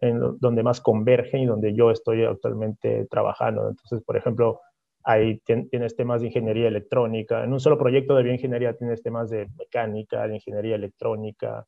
en 0.00 0.20
donde 0.40 0.62
más 0.62 0.80
convergen 0.80 1.42
y 1.42 1.46
donde 1.46 1.74
yo 1.74 1.90
estoy 1.90 2.24
actualmente 2.24 3.06
trabajando. 3.10 3.68
Entonces, 3.68 4.02
por 4.04 4.16
ejemplo, 4.16 4.60
ahí 5.04 5.40
tienes 5.40 5.96
temas 5.96 6.20
de 6.20 6.28
ingeniería 6.28 6.68
electrónica. 6.68 7.44
En 7.44 7.52
un 7.52 7.60
solo 7.60 7.78
proyecto 7.78 8.16
de 8.16 8.22
bioingeniería 8.22 8.76
tienes 8.76 9.02
temas 9.02 9.30
de 9.30 9.48
mecánica, 9.58 10.26
de 10.26 10.34
ingeniería 10.34 10.76
electrónica, 10.76 11.66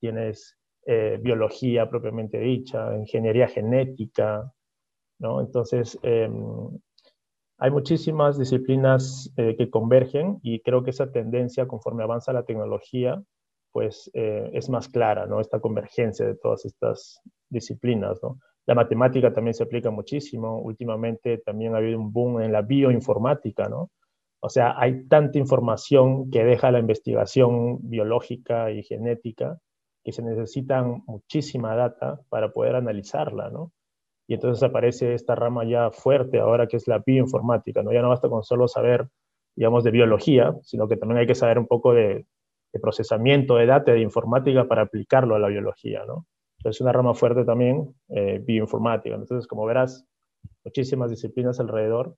tienes 0.00 0.56
eh, 0.86 1.18
biología 1.20 1.90
propiamente 1.90 2.38
dicha, 2.38 2.96
ingeniería 2.96 3.48
genética, 3.48 4.52
¿no? 5.18 5.40
Entonces, 5.40 5.98
em, 6.02 6.78
hay 7.58 7.70
muchísimas 7.70 8.38
disciplinas 8.38 9.32
eh, 9.36 9.56
que 9.56 9.70
convergen 9.70 10.38
y 10.42 10.60
creo 10.60 10.82
que 10.82 10.90
esa 10.90 11.10
tendencia, 11.10 11.66
conforme 11.66 12.02
avanza 12.02 12.32
la 12.32 12.44
tecnología, 12.44 13.22
pues 13.72 14.10
eh, 14.14 14.50
es 14.52 14.68
más 14.68 14.88
clara, 14.88 15.26
¿no? 15.26 15.40
Esta 15.40 15.60
convergencia 15.60 16.26
de 16.26 16.36
todas 16.36 16.64
estas 16.64 17.20
disciplinas, 17.48 18.18
¿no? 18.22 18.38
La 18.66 18.74
matemática 18.74 19.32
también 19.32 19.54
se 19.54 19.62
aplica 19.62 19.90
muchísimo. 19.90 20.60
Últimamente 20.60 21.38
también 21.38 21.74
ha 21.74 21.78
habido 21.78 21.98
un 21.98 22.12
boom 22.12 22.40
en 22.40 22.52
la 22.52 22.62
bioinformática, 22.62 23.68
¿no? 23.68 23.90
O 24.40 24.48
sea, 24.48 24.74
hay 24.78 25.06
tanta 25.08 25.38
información 25.38 26.30
que 26.30 26.44
deja 26.44 26.70
la 26.70 26.78
investigación 26.78 27.78
biológica 27.88 28.70
y 28.70 28.82
genética 28.82 29.58
que 30.04 30.12
se 30.12 30.22
necesitan 30.22 31.02
muchísima 31.06 31.74
data 31.74 32.20
para 32.28 32.52
poder 32.52 32.76
analizarla, 32.76 33.50
¿no? 33.50 33.72
Y 34.28 34.34
entonces 34.34 34.62
aparece 34.62 35.14
esta 35.14 35.34
rama 35.34 35.64
ya 35.64 35.90
fuerte 35.90 36.40
ahora 36.40 36.66
que 36.66 36.76
es 36.76 36.88
la 36.88 37.02
bioinformática, 37.04 37.82
¿no? 37.82 37.92
Ya 37.92 38.02
no 38.02 38.08
basta 38.08 38.28
con 38.28 38.42
solo 38.42 38.68
saber, 38.68 39.08
digamos, 39.54 39.84
de 39.84 39.90
biología, 39.92 40.54
sino 40.62 40.88
que 40.88 40.96
también 40.96 41.18
hay 41.20 41.26
que 41.26 41.34
saber 41.34 41.58
un 41.58 41.66
poco 41.66 41.94
de, 41.94 42.26
de 42.72 42.80
procesamiento 42.80 43.56
de 43.56 43.66
data, 43.66 43.92
de 43.92 44.00
informática 44.00 44.66
para 44.66 44.82
aplicarlo 44.82 45.34
a 45.34 45.38
la 45.38 45.48
biología, 45.48 46.04
¿no? 46.06 46.26
es 46.64 46.80
una 46.80 46.92
rama 46.92 47.14
fuerte 47.14 47.44
también, 47.44 47.94
eh, 48.08 48.40
bioinformática. 48.42 49.14
Entonces, 49.14 49.46
como 49.46 49.64
verás, 49.66 50.04
muchísimas 50.64 51.10
disciplinas 51.10 51.60
alrededor. 51.60 52.16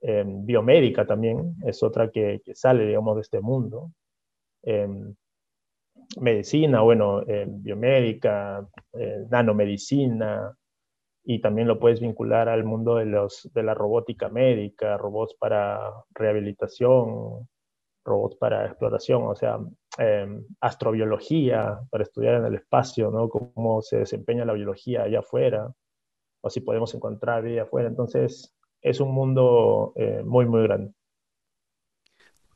Em, 0.00 0.44
biomédica 0.44 1.06
también 1.06 1.56
es 1.64 1.82
otra 1.82 2.10
que, 2.10 2.40
sale, 2.54 2.86
digamos, 2.86 3.16
de 3.16 3.22
este 3.22 3.40
mundo. 3.40 3.92
Em, 4.62 5.14
medicina, 6.20 6.82
bueno, 6.82 7.22
em, 7.26 7.62
biomédica, 7.62 8.66
eh, 8.92 9.24
nanomedicina, 9.30 10.54
y 11.26 11.40
también 11.40 11.68
lo 11.68 11.78
puedes 11.78 12.00
vincular 12.00 12.48
al 12.48 12.64
mundo 12.64 12.96
de, 12.96 13.04
los, 13.04 13.50
de 13.52 13.62
la 13.62 13.74
robótica 13.74 14.30
médica, 14.30 14.96
robots 14.96 15.34
para 15.34 15.80
rehabilitación, 16.14 17.46
robots 18.04 18.36
para 18.36 18.66
exploración, 18.66 19.24
o 19.24 19.34
sea, 19.34 19.58
Em, 19.98 20.44
astrobiología 20.60 21.80
para 21.90 22.04
estudiar 22.04 22.34
en 22.34 22.44
el 22.44 22.56
espacio, 22.56 23.10
¿no? 23.10 23.30
Cómo 23.30 23.80
se 23.80 23.96
desempeña 23.96 24.44
la 24.44 24.52
biología 24.52 25.04
allá 25.04 25.20
afuera, 25.20 25.72
o 26.42 26.50
si 26.50 26.60
podemos 26.60 26.94
encontrar 26.94 27.42
vida 27.42 27.62
afuera. 27.62 27.88
Entonces, 27.88 28.54
es 28.82 29.00
un 29.00 29.14
mundo 29.14 29.94
eh, 29.96 30.22
muy, 30.22 30.44
muy 30.44 30.64
grande. 30.64 30.92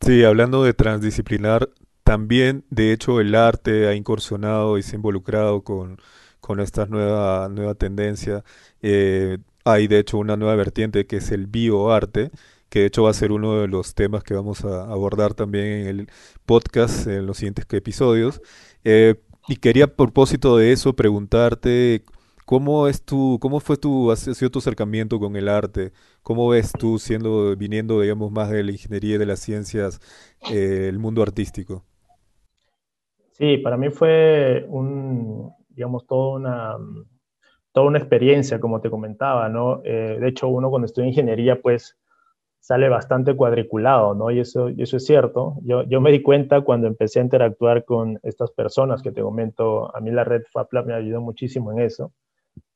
Sí, 0.03 0.23
hablando 0.23 0.63
de 0.63 0.75
transdisciplinar, 0.75 1.71
también, 2.05 2.67
de 2.69 2.93
hecho, 2.93 3.21
el 3.21 3.35
arte 3.35 3.89
ha 3.89 3.95
incursionado 3.95 4.77
y 4.77 4.83
se 4.83 4.97
ha 4.97 4.99
involucrado 4.99 5.65
con, 5.65 5.97
con 6.41 6.61
esta 6.61 6.87
nueva, 6.87 7.49
nueva 7.49 7.75
tendencia. 7.75 8.45
Eh, 8.83 9.39
hay, 9.65 9.89
de 9.89 9.99
hecho, 9.99 10.19
una 10.19 10.37
nueva 10.37 10.55
vertiente 10.57 11.07
que 11.07 11.17
es 11.17 11.31
el 11.31 11.47
bioarte, 11.47 12.31
que 12.69 12.81
de 12.81 12.87
hecho 12.87 13.03
va 13.05 13.11
a 13.11 13.15
ser 13.15 13.33
uno 13.33 13.61
de 13.61 13.69
los 13.69 13.95
temas 13.95 14.25
que 14.25 14.35
vamos 14.35 14.65
a 14.65 14.85
abordar 14.85 15.35
también 15.35 15.67
en 15.67 15.87
el 15.87 16.11
podcast 16.47 17.07
en 17.07 17.27
los 17.27 17.39
siguientes 17.39 17.67
episodios. 17.71 18.41
Eh, 18.85 19.17
y 19.49 19.57
quería 19.57 19.85
a 19.87 19.89
propósito 19.89 20.57
de 20.57 20.73
eso 20.73 20.95
preguntarte 20.95 22.05
cómo 22.51 22.89
es 22.89 23.05
tu, 23.05 23.39
cómo 23.41 23.61
fue 23.61 23.77
tu, 23.77 24.11
ha 24.11 24.17
sido 24.17 24.51
tu 24.51 24.59
acercamiento 24.59 25.19
con 25.21 25.37
el 25.37 25.49
arte, 25.49 25.93
cómo 26.23 26.49
ves 26.49 26.73
tú 26.73 26.99
siendo, 26.99 27.57
viniendo, 27.57 28.01
digamos, 28.01 28.33
más 28.33 28.51
de 28.51 28.65
la 28.65 28.73
ingeniería 28.73 29.15
y 29.15 29.19
de 29.19 29.27
las 29.27 29.41
ciencias, 29.41 30.01
eh, 30.51 30.87
el 30.89 30.99
mundo 30.99 31.23
artístico. 31.23 31.85
Sí, 33.33 33.57
para 33.59 33.77
mí 33.77 33.91
fue 33.91 34.67
un, 34.69 35.53
digamos, 35.71 36.07
toda 36.07 36.37
una, 36.37 36.77
toda 37.73 37.87
una 37.87 37.99
experiencia, 37.99 38.61
como 38.61 38.81
te 38.81 38.91
comentaba, 38.91 39.49
¿no? 39.49 39.83
Eh, 39.85 40.19
de 40.21 40.29
hecho, 40.29 40.49
uno 40.49 40.71
cuando 40.71 40.87
estudia 40.87 41.09
ingeniería, 41.09 41.61
pues, 41.63 41.97
sale 42.61 42.89
bastante 42.89 43.35
cuadriculado, 43.35 44.15
¿no? 44.15 44.31
Y 44.31 44.41
eso, 44.41 44.69
y 44.69 44.83
eso 44.83 44.97
es 44.99 45.07
cierto. 45.07 45.57
Yo, 45.63 45.83
yo 45.85 46.01
me 46.01 46.13
di 46.13 46.23
cuenta 46.23 46.61
cuando 46.61 46.87
empecé 46.87 47.21
a 47.21 47.23
interactuar 47.23 47.85
con 47.85 48.21
estas 48.23 48.51
personas 48.53 49.03
que 49.03 49.13
te 49.13 49.23
comento, 49.23 49.95
a 49.97 50.01
mí 50.01 50.11
la 50.11 50.25
red 50.25 50.43
FAPLA 50.53 50.83
me 50.83 50.95
ayudó 50.95 51.21
muchísimo 51.21 51.73
en 51.73 51.81
eso. 51.81 52.13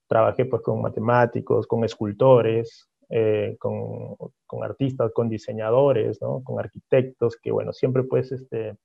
Trabajé 0.09 0.47
pues 0.47 0.63
con 0.63 0.81
matemáticos, 0.81 1.67
con 1.67 1.85
escultores, 1.85 2.89
eh, 3.11 3.57
con, 3.59 4.17
con, 4.47 4.65
artistas, 4.65 5.13
con 5.13 5.29
diseñadores, 5.29 6.21
¿no? 6.23 6.43
Con 6.43 6.59
arquitectos, 6.59 7.37
que 7.37 7.53
bueno, 7.53 7.73
siempre 7.73 8.05
pues 8.05 8.33
este, 8.33 8.77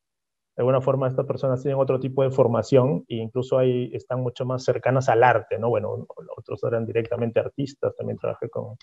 de 0.60 0.64
alguna 0.64 0.82
forma 0.82 1.08
estas 1.08 1.26
personas 1.26 1.62
tienen 1.62 1.80
otro 1.80 2.02
tipo 2.02 2.22
de 2.22 2.32
formación 2.32 3.06
e 3.08 3.16
incluso 3.16 3.58
ahí 3.58 3.90
están 3.94 4.20
mucho 4.20 4.46
más 4.46 4.66
cercanas 4.66 5.08
al 5.08 5.24
arte, 5.24 5.58
¿no? 5.58 5.70
Bueno, 5.70 6.06
otros 6.36 6.62
eran 6.66 6.86
directamente 6.86 7.40
artistas, 7.40 7.96
también 7.96 8.18
trabajé 8.18 8.50
con 8.50 8.76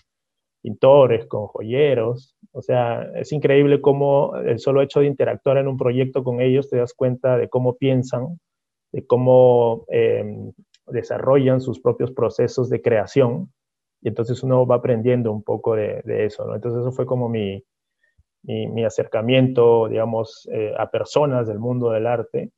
pintores, 0.59 1.27
con 1.27 1.45
joyeros. 1.45 2.35
O 2.51 2.63
sea, 2.63 3.03
es 3.13 3.31
increíble 3.31 3.79
cómo 3.79 4.35
el 4.37 4.57
solo 4.57 4.81
hecho 4.81 5.01
de 5.01 5.05
interactuar 5.05 5.57
en 5.57 5.67
un 5.67 5.77
proyecto 5.77 6.23
con 6.23 6.41
ellos 6.41 6.67
te 6.67 6.77
das 6.77 6.95
cuenta 6.95 7.37
de 7.37 7.47
cómo 7.47 7.77
piensan, 7.77 8.39
de 8.91 9.05
cómo 9.05 9.85
em, 9.89 10.51
desarrollan 10.87 11.61
sus 11.61 11.79
propios 11.79 12.11
procesos 12.11 12.71
de 12.71 12.81
creación. 12.81 13.53
Y 14.01 14.07
entonces 14.07 14.41
uno 14.41 14.65
va 14.65 14.77
aprendiendo 14.77 15.31
un 15.31 15.43
poco 15.43 15.75
de, 15.75 16.01
eso, 16.25 16.43
¿no? 16.43 16.55
Entonces 16.55 16.81
eso 16.81 16.91
fue 16.91 17.05
como 17.05 17.29
mi, 17.29 17.63
mi, 18.47 18.85
acercamiento, 18.85 19.87
digamos, 19.89 20.47
eh, 20.51 20.73
a 20.77 20.89
personas 20.89 21.47
del 21.47 21.59
mundo 21.59 21.91
del 21.91 22.07
arte 22.07 22.51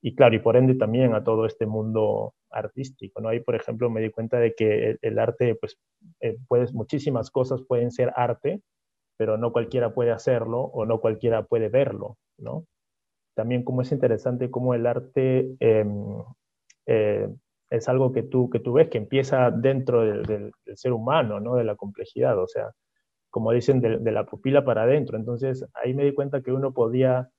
y 0.00 0.14
claro, 0.14 0.34
y 0.34 0.40
por 0.40 0.56
ende 0.56 0.74
también 0.74 1.14
a 1.14 1.22
todo 1.22 1.46
este 1.46 1.66
mundo 1.66 2.34
artístico, 2.50 3.20
¿no? 3.20 3.28
Ahí, 3.28 3.40
por 3.40 3.54
ejemplo, 3.54 3.88
me 3.90 4.00
di 4.00 4.10
cuenta 4.10 4.38
de 4.38 4.54
que 4.54 4.98
el, 5.00 5.18
arte, 5.18 5.54
pues, 5.54 5.78
eh, 6.20 6.36
puedes, 6.48 6.74
muchísimas 6.74 7.30
cosas 7.30 7.62
pueden 7.62 7.92
ser 7.92 8.12
arte, 8.16 8.62
pero 9.16 9.38
no 9.38 9.52
cualquiera 9.52 9.94
puede 9.94 10.10
hacerlo 10.10 10.60
o 10.60 10.84
no 10.86 11.00
cualquiera 11.00 11.44
puede 11.44 11.68
verlo, 11.68 12.18
¿no? 12.38 12.66
También 13.34 13.64
como 13.64 13.82
es 13.82 13.92
interesante 13.92 14.50
cómo 14.50 14.74
el 14.74 14.86
arte 14.86 15.54
em, 15.60 16.22
eh, 16.86 17.28
es 17.70 17.88
algo 17.88 18.12
que 18.12 18.22
tú, 18.24 18.50
que 18.50 18.60
tú 18.60 18.74
ves 18.74 18.88
que 18.90 18.98
empieza 18.98 19.50
dentro 19.50 20.02
del, 20.02 20.52
ser 20.74 20.92
humano, 20.92 21.40
¿no? 21.40 21.56
De 21.56 21.64
la 21.64 21.76
complejidad, 21.76 22.38
o 22.38 22.48
sea, 22.48 22.72
como 23.32 23.50
dicen, 23.50 23.80
de, 23.80 24.12
la 24.12 24.26
pupila 24.26 24.62
para 24.62 24.82
adentro. 24.82 25.16
Entonces, 25.16 25.66
ahí 25.74 25.94
me 25.94 26.04
di 26.04 26.12
cuenta 26.12 26.42
que 26.42 26.52
uno 26.52 26.72
podía 26.74 27.30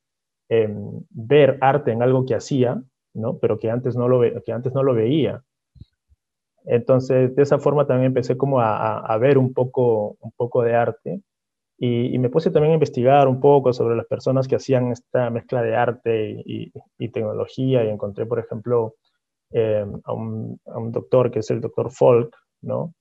em, 0.50 1.04
ver 1.12 1.60
arte 1.62 1.92
en 1.92 2.02
algo 2.02 2.26
que 2.26 2.34
hacía, 2.34 2.82
¿no? 3.14 3.38
Pero 3.38 3.60
que 3.60 3.70
antes 3.70 3.96
no 3.96 4.08
lo, 4.08 4.20
que 4.44 4.52
antes 4.52 4.74
no 4.74 4.82
lo 4.82 4.96
veía. 4.96 5.44
Entonces, 6.66 7.36
de 7.36 7.44
esa 7.44 7.60
forma 7.60 7.86
también 7.86 8.08
empecé 8.08 8.36
como 8.36 8.60
a, 8.60 9.18
ver 9.20 9.38
un 9.38 9.54
poco, 9.54 10.18
un 10.20 10.32
poco 10.36 10.64
de 10.64 10.74
arte 10.74 11.22
Y, 11.78 12.18
me 12.18 12.30
puse 12.30 12.50
también 12.50 12.72
a 12.72 12.76
investigar 12.76 13.28
un 13.28 13.40
poco 13.40 13.72
sobre 13.72 13.96
las 13.96 14.08
personas 14.08 14.48
que 14.48 14.56
hacían 14.56 14.92
esta 14.92 15.30
mezcla 15.30 15.62
de 15.62 15.76
arte 15.76 16.42
y, 16.44 16.72
tecnología 17.10 17.84
y 17.86 17.90
encontré, 17.90 18.26
por 18.26 18.40
ejemplo, 18.40 18.96
eh, 19.52 19.86
a, 20.06 20.14
un, 20.14 20.60
doctor 20.92 21.30
que 21.30 21.40
es 21.40 21.52
el 21.52 21.62
doctor 21.62 21.92
Folk, 21.92 22.36
¿no? 22.62 22.96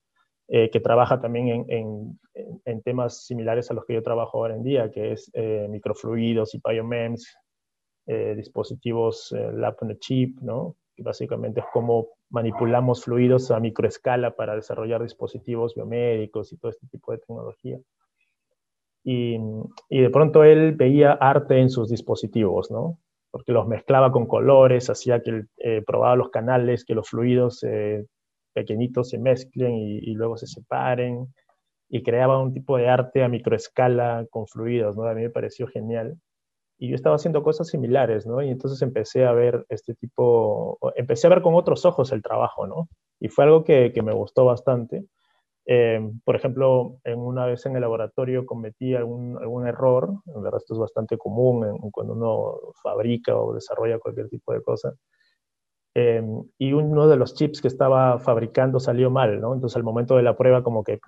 Eh, 0.55 0.69
que 0.69 0.81
trabaja 0.81 1.19
también 1.19 1.65
en, 1.69 2.21
en, 2.67 2.83
temas 2.83 3.25
similares 3.25 3.71
a 3.71 3.75
los 3.75 3.87
que 3.87 3.95
yo 3.95 4.03
trabajo 4.03 4.37
ahora 4.37 4.55
en 4.55 4.63
día, 4.63 4.91
que 4.91 5.13
es 5.13 5.31
eh, 5.33 5.67
microfluidos 5.71 6.55
y 6.55 6.61
biomems, 6.63 7.27
dispositivos 8.37 9.33
lab 9.33 9.77
on 9.81 9.93
a 9.93 9.99
chip, 9.99 10.39
¿no? 10.43 10.77
que 10.95 11.03
básicamente 11.03 11.61
es 11.61 11.67
cómo 11.73 12.09
manipulamos 12.31 13.05
fluidos 13.05 13.51
a 13.51 13.61
microescala 13.61 14.37
para 14.37 14.55
desarrollar 14.55 15.03
dispositivos 15.03 15.75
biomédicos 15.75 16.53
y 16.53 16.57
todo 16.57 16.71
este 16.71 16.87
tipo 16.87 17.13
de 17.13 17.19
tecnología. 17.19 17.79
Y, 19.05 19.37
y, 19.89 20.01
de 20.01 20.11
pronto 20.11 20.45
él 20.45 20.73
veía 20.73 21.13
arte 21.13 21.59
en 21.59 21.71
sus 21.71 21.89
dispositivos, 21.89 22.71
¿no? 22.71 22.99
Porque 23.31 23.53
los 23.53 23.67
mezclaba 23.67 24.13
con 24.13 24.27
colores, 24.27 24.91
hacía 24.91 25.23
que 25.23 25.45
eh, 25.57 25.83
probaba 25.85 26.15
los 26.15 26.31
canales, 26.31 26.85
que 26.85 26.95
los 26.95 27.09
fluidos 27.09 27.65
eh, 27.65 28.07
pequeñitos 28.53 29.11
se 29.11 29.19
mezclen 29.19 29.75
y, 29.75 30.15
luego 30.15 30.37
se 30.37 30.47
separen, 30.47 31.33
y 31.89 32.03
creaba 32.03 32.39
un 32.43 32.53
tipo 32.53 32.77
de 32.79 32.89
arte 32.89 33.23
a 33.23 33.29
microescala 33.29 34.27
con 34.31 34.47
fluidos, 34.47 34.97
¿no? 34.97 35.05
A 35.05 35.15
mí 35.15 35.23
me 35.23 35.31
pareció 35.31 35.67
genial 35.67 36.17
y 36.79 36.89
yo 36.89 36.97
estaba 36.97 37.17
haciendo 37.17 37.43
cosas 37.43 37.69
similares, 37.69 38.27
¿no? 38.27 38.43
Y 38.43 38.51
entonces 38.51 38.83
empecé 38.83 39.25
a 39.27 39.33
ver 39.33 39.65
este 39.69 39.95
tipo, 39.95 40.79
empecé 40.97 41.27
a 41.27 41.31
ver 41.31 41.43
con 41.43 41.55
otros 41.55 41.85
ojos 41.85 42.13
el 42.13 42.23
trabajo, 42.23 42.67
¿no? 42.67 42.89
Y 43.21 43.29
fue 43.29 43.45
algo 43.45 43.63
que, 43.63 43.93
que 43.93 44.03
me 44.03 44.13
gustó 44.13 44.45
bastante. 44.45 45.05
Eh, 45.65 46.01
por 46.25 46.35
ejemplo, 46.35 46.99
en 47.05 47.21
una 47.21 47.47
vez 47.47 47.65
en 47.67 47.77
el 47.77 47.83
laboratorio 47.83 48.45
cometí 48.47 48.95
algún, 48.95 49.39
algún 49.39 49.67
error, 49.67 50.11
en 50.27 50.43
verdad 50.43 50.59
esto 50.61 50.75
es 50.75 50.81
bastante 50.81 51.17
común 51.17 51.79
cuando 51.93 52.15
uno 52.15 52.73
fabrica 52.83 53.37
o 53.37 53.55
desarrolla 53.55 53.99
cualquier 54.01 54.29
tipo 54.29 54.53
de 54.53 54.63
cosa, 54.63 54.93
eh, 55.95 56.23
y 56.59 56.73
uno 56.73 57.09
de 57.09 57.17
los 57.17 57.35
chips 57.35 57.61
que 57.61 57.69
estaba 57.69 58.19
fabricando 58.19 58.81
salió 58.81 59.11
mal, 59.11 59.41
¿no? 59.41 59.55
Entonces 59.55 59.77
al 59.77 59.85
momento 59.85 60.17
de 60.17 60.23
la 60.23 60.37
prueba 60.37 60.63
como 60.63 60.85
que 60.85 61.01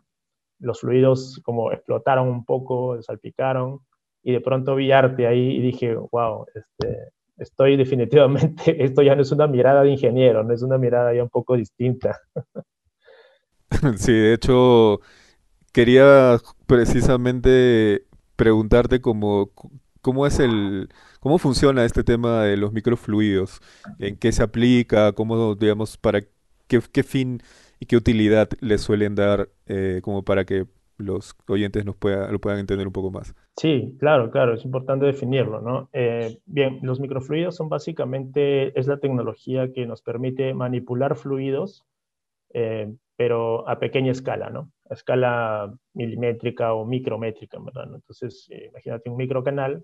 los 0.59 0.81
fluidos 0.81 1.41
como 1.45 1.73
explotaron 1.73 2.29
un 2.29 2.45
poco, 2.45 3.01
salpicaron, 3.03 3.81
y 4.23 4.33
de 4.33 4.41
pronto 4.41 4.75
vi 4.75 4.93
arte 4.93 5.27
ahí 5.27 5.57
y 5.57 5.61
dije, 5.61 5.95
wow, 5.95 6.47
este, 6.55 7.13
estoy 7.37 7.77
definitivamente, 7.77 8.77
esto 8.85 9.03
ya 9.03 9.15
no 9.15 9.23
es 9.23 9.33
una 9.33 9.47
mirada 9.47 9.83
de 9.83 9.91
ingeniero, 9.91 10.43
no 10.43 10.55
es 10.55 10.63
una 10.63 10.79
mirada 10.79 11.15
ya 11.15 11.23
un 11.23 11.31
poco 11.31 11.57
distinta. 11.57 12.21
Sí, 13.97 14.13
de 14.13 14.35
hecho, 14.35 15.01
quería 15.73 16.39
precisamente 16.67 18.05
preguntarte 18.37 19.01
cómo, 19.01 19.51
cómo 20.01 20.27
es 20.29 20.39
el, 20.39 20.91
cómo 21.25 21.39
funciona 21.39 21.87
este 21.87 22.05
tema 22.05 22.43
de 22.43 22.59
los 22.59 22.75
microfluidos, 22.75 23.63
en 23.99 24.19
qué 24.19 24.31
se 24.31 24.43
aplica, 24.43 25.13
cómo, 25.13 25.55
digamos, 25.55 25.97
para 25.97 26.21
qué, 26.21 26.81
qué 26.93 27.03
fin 27.03 27.41
y 27.81 27.87
qué 27.87 27.97
utilidad 27.97 28.51
le 28.61 28.77
suelen 28.77 29.15
dar 29.15 29.49
eh, 29.65 30.01
como 30.05 30.23
para 30.23 30.45
que 30.45 30.67
los 30.99 31.35
oyentes 31.49 31.87
nos 31.87 31.97
pueda, 31.97 32.31
lo 32.31 32.39
puedan 32.41 32.59
entender 32.61 32.87
un 32.87 32.93
poco 32.93 33.11
más. 33.11 33.35
Sí, 33.57 33.97
claro, 33.99 34.31
claro, 34.31 34.53
es 34.53 34.67
importante 34.67 35.07
definirlo, 35.07 35.63
¿no? 35.63 35.89
Eh, 35.95 36.41
bien, 36.45 36.81
los 36.83 37.01
microfluidos 37.01 37.57
son 37.57 37.71
básicamente, 37.71 38.79
es 38.79 38.87
la 38.87 38.99
tecnología 38.99 39.73
que 39.73 39.87
nos 39.87 40.03
permite 40.03 40.53
manipular 40.53 41.17
fluidos, 41.17 41.87
eh, 42.53 42.95
pero 43.17 43.67
a 43.67 43.79
pequeña 43.79 44.13
escala, 44.13 44.51
¿no? 44.51 44.71
A 44.91 44.93
escala 44.93 45.75
milimétrica 45.95 46.75
o 46.75 46.85
micrométrica, 46.85 47.59
¿verdad? 47.61 47.95
Entonces, 47.95 48.47
eh, 48.51 48.67
imagínate 48.69 49.09
un 49.09 49.17
microcanal. 49.17 49.83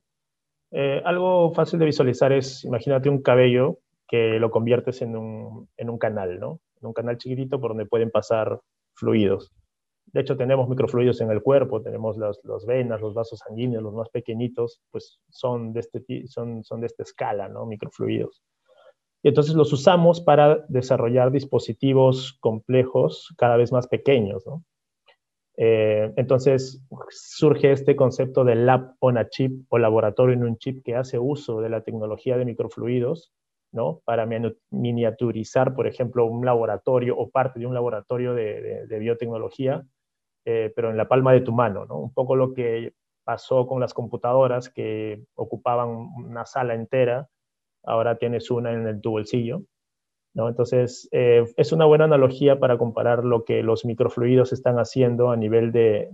Algo 1.05 1.53
fácil 1.53 1.79
de 1.79 1.87
visualizar 1.87 2.33
es, 2.33 2.65
imagínate 2.65 3.09
un 3.09 3.23
cabello 3.23 3.79
que 4.09 4.39
lo 4.41 4.51
conviertes 4.51 5.03
en 5.03 5.17
un, 5.17 5.69
en 5.77 5.89
un 5.89 5.99
canal, 5.99 6.41
¿no? 6.41 6.61
En 6.81 6.89
un 6.89 6.93
canal 6.93 7.17
chiquitito 7.17 7.61
por 7.61 7.71
donde 7.71 7.87
pueden 7.87 8.11
pasar 8.11 8.61
fluidos. 8.95 9.53
De 10.07 10.21
hecho, 10.21 10.37
tenemos 10.37 10.69
microfluidos 10.69 11.21
en 11.21 11.31
el 11.31 11.43
cuerpo, 11.43 11.83
tenemos 11.83 12.17
las, 12.17 12.41
venas, 12.67 13.01
los 13.01 13.15
vasos 13.15 13.39
sanguíneos, 13.39 13.83
los 13.83 13.95
más 13.95 14.09
pequeñitos, 14.09 14.81
pues 14.91 15.21
son 15.29 15.73
de, 15.73 15.81
este, 15.81 16.27
son, 16.27 16.65
son 16.65 16.81
de 16.81 16.89
esta 16.89 17.05
escala, 17.05 17.49
¿no? 17.49 17.67
Microfluidos. 17.67 18.43
Y 19.23 19.29
entonces 19.29 19.55
los 19.55 19.73
usamos 19.73 20.21
para 20.21 20.65
desarrollar 20.69 21.31
dispositivos 21.31 22.37
complejos 22.41 23.33
cada 23.37 23.57
vez 23.57 23.71
más 23.71 23.87
pequeños, 23.87 24.45
¿no? 24.47 24.65
Eh, 25.63 26.13
entonces 26.17 26.83
surge 27.11 27.73
este 27.73 27.95
concepto 27.95 28.45
de 28.45 28.55
lab 28.55 28.95
on 28.99 29.19
a 29.19 29.29
chip 29.29 29.67
o 29.69 29.79
laboratorio 29.79 30.35
en 30.35 30.45
un 30.45 30.57
chip 30.57 30.83
que 30.83 30.97
hace 30.97 31.19
uso 31.19 31.61
de 31.61 31.69
la 31.69 31.83
tecnología 31.83 32.39
de 32.39 32.47
microfluidos 32.47 33.31
¿no? 33.73 34.01
para 34.07 34.27
miniaturizar, 34.71 35.75
por 35.75 35.87
ejemplo, 35.87 36.25
un 36.25 36.47
laboratorio 36.47 37.15
o 37.17 37.29
parte 37.29 37.61
de 37.61 37.67
un 37.67 37.75
laboratorio 37.75 38.35
de 38.35 38.99
biotecnología 38.99 39.85
eh, 40.45 40.73
pero 40.75 40.91
en 40.91 40.97
la 40.97 41.09
palma 41.09 41.33
de 41.33 41.43
tu 41.43 41.53
mano, 41.53 41.85
¿no? 41.85 41.99
Un 41.99 42.13
poco 42.13 42.35
lo 42.35 42.55
que 42.55 42.95
pasó 43.25 43.67
con 43.67 43.81
las 43.81 43.93
computadoras 43.93 44.71
que 44.71 45.23
ocupaban 45.35 45.91
una 45.91 46.47
sala 46.47 46.75
entera, 46.75 47.29
ahora 47.85 48.17
tienes 48.17 48.51
una 48.51 48.73
en 48.73 49.01
tu 49.01 49.11
bolsillo, 49.11 49.63
¿no? 50.35 50.49
Entonces, 50.49 51.09
eh, 51.13 51.45
es 51.57 51.73
una 51.73 51.87
buena 51.87 52.05
analogía 52.05 52.59
para 52.59 52.79
comparar 52.79 53.25
lo 53.25 53.45
que 53.45 53.63
los 53.63 53.85
microfluidos 53.85 54.53
están 54.53 54.77
haciendo 54.77 55.31
a 55.31 55.37
nivel 55.37 55.73
de, 55.73 56.09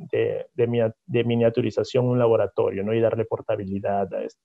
de, 0.54 1.24
miniaturización 1.24 2.04
en 2.04 2.10
un 2.12 2.18
laboratorio, 2.18 2.82
¿no? 2.82 2.94
Y 2.94 3.00
darle 3.00 3.24
portabilidad 3.24 4.12
a 4.14 4.22
esto. 4.22 4.42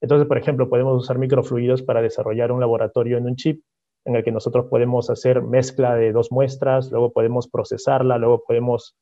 Entonces, 0.00 0.26
por 0.26 0.38
ejemplo, 0.38 0.68
podemos 0.68 1.02
usar 1.02 1.18
microfluidos 1.18 1.82
para 1.82 2.02
desarrollar 2.02 2.52
un 2.52 2.60
laboratorio 2.60 3.16
en 3.16 3.26
un 3.26 3.36
chip 3.36 3.62
en 4.04 4.16
el 4.16 4.24
que 4.24 4.32
nosotros 4.32 4.66
podemos 4.68 5.08
hacer 5.08 5.40
mezcla 5.42 5.94
de 5.94 6.12
dos 6.12 6.30
muestras, 6.30 6.90
luego 6.90 7.12
podemos 7.12 7.48
procesarla, 7.48 8.18
luego 8.18 8.42
podemos 8.46 8.96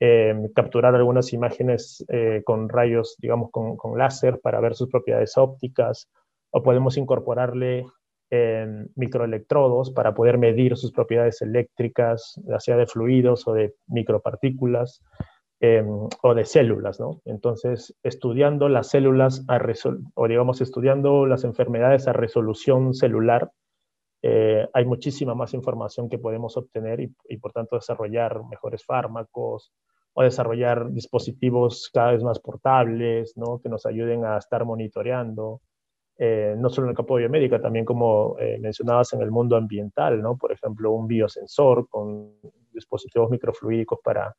eh, 0.00 0.34
capturar 0.54 0.94
algunas 0.94 1.32
imágenes 1.32 2.04
eh, 2.08 2.42
con 2.44 2.68
rayos, 2.68 3.16
digamos, 3.18 3.50
con, 3.52 3.76
con, 3.76 3.96
láser 3.98 4.40
para 4.40 4.60
ver 4.60 4.74
sus 4.74 4.88
propiedades 4.88 5.36
ópticas, 5.36 6.08
o 6.50 6.62
podemos 6.62 6.96
incorporarle 6.96 7.84
eh, 8.30 8.86
microelectrodos 8.94 9.90
para 9.90 10.14
poder 10.14 10.38
medir 10.38 10.76
sus 10.76 10.92
propiedades 10.92 11.42
eléctricas, 11.42 12.40
ya 12.46 12.60
sea 12.60 12.76
de 12.76 12.86
fluidos 12.86 13.46
o 13.48 13.52
de 13.52 13.74
micropartículas, 13.86 15.02
o 16.22 16.34
de 16.36 16.44
células, 16.44 17.00
¿no? 17.00 17.20
Entonces, 17.24 17.92
estudiando 18.04 18.68
las 18.68 18.90
células, 18.90 19.44
a 19.48 19.60
o 20.14 20.28
digamos, 20.28 20.60
estudiando 20.60 21.26
las 21.26 21.42
enfermedades 21.42 22.06
a 22.06 22.12
resolución 22.12 22.94
celular, 22.94 23.50
hay 24.22 24.84
muchísima 24.84 25.34
más 25.34 25.54
información 25.54 26.08
que 26.08 26.18
podemos 26.18 26.56
obtener 26.56 27.00
y, 27.00 27.12
y, 27.28 27.38
por 27.38 27.52
tanto 27.52 27.74
desarrollar 27.74 28.44
mejores 28.48 28.84
fármacos, 28.84 29.72
o 30.18 30.22
desarrollar 30.24 30.90
dispositivos 30.90 31.90
cada 31.94 32.10
vez 32.10 32.24
más 32.24 32.40
portables, 32.40 33.36
¿no? 33.36 33.60
que 33.62 33.68
nos 33.68 33.86
ayuden 33.86 34.24
a 34.24 34.36
estar 34.36 34.64
monitoreando, 34.64 35.60
eh, 36.20 36.56
no 36.58 36.68
solo 36.68 36.88
en 36.88 36.90
el 36.90 36.96
campo 36.96 37.14
biomédica, 37.14 37.60
también 37.60 37.84
como 37.84 38.36
eh, 38.40 38.58
mencionabas 38.58 39.12
en 39.12 39.22
el 39.22 39.30
mundo 39.30 39.54
ambiental, 39.56 40.20
¿no? 40.20 40.36
por 40.36 40.50
ejemplo, 40.50 40.90
un 40.90 41.06
biosensor 41.06 41.88
con 41.88 42.32
dispositivos 42.72 43.30
microfluídicos 43.30 44.00
para 44.02 44.34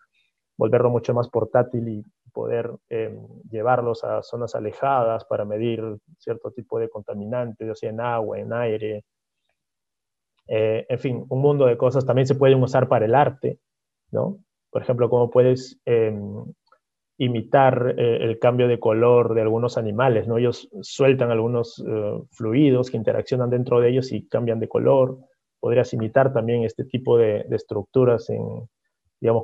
volverlo 0.58 0.90
mucho 0.90 1.14
más 1.14 1.30
portátil 1.30 1.88
y 1.88 2.04
poder 2.34 2.70
eh, 2.90 3.18
llevarlos 3.50 4.04
a 4.04 4.22
zonas 4.22 4.56
alejadas 4.56 5.24
para 5.24 5.46
medir 5.46 5.82
cierto 6.18 6.52
tipo 6.52 6.80
de 6.80 6.90
contaminantes, 6.90 7.66
ya 7.66 7.76
sea 7.76 7.90
en 7.92 8.02
agua, 8.02 8.40
en 8.40 8.52
aire. 8.52 9.06
en 10.48 11.00
fin, 11.00 11.26
un 11.30 11.42
mundo 11.42 11.66
de 11.66 11.78
cosas 11.78 12.06
también 12.06 12.28
se 12.28 12.36
pueden 12.36 12.62
usar 12.62 12.90
para 12.90 13.06
el 13.06 13.16
arte, 13.16 13.60
¿no? 14.12 14.38
Por 14.70 14.82
ejemplo, 14.82 15.10
cómo 15.10 15.30
puedes 15.30 15.80
em, 15.86 16.44
imitar 17.20 17.96
eh, 17.98 18.24
el 18.24 18.40
cambio 18.40 18.68
de 18.70 18.80
color 18.80 19.34
de 19.34 19.42
algunos 19.42 19.78
animales, 19.78 20.26
¿no? 20.26 20.38
Ellos 20.38 20.70
sueltan 20.82 21.32
algunos 21.32 21.84
eh, 21.86 22.20
fluidos 22.32 22.90
que 22.90 22.98
interaccionan 22.98 23.50
dentro 23.50 23.82
de 23.82 23.90
ellos 23.90 24.12
y 24.14 24.26
cambian 24.28 24.60
de 24.60 24.70
color. 24.70 25.18
Podrías 25.60 25.94
imitar 25.94 26.32
también 26.32 26.64
este 26.64 26.86
tipo 26.86 27.18
de, 27.18 27.46
estructuras 27.52 28.28
digamos, 29.20 29.44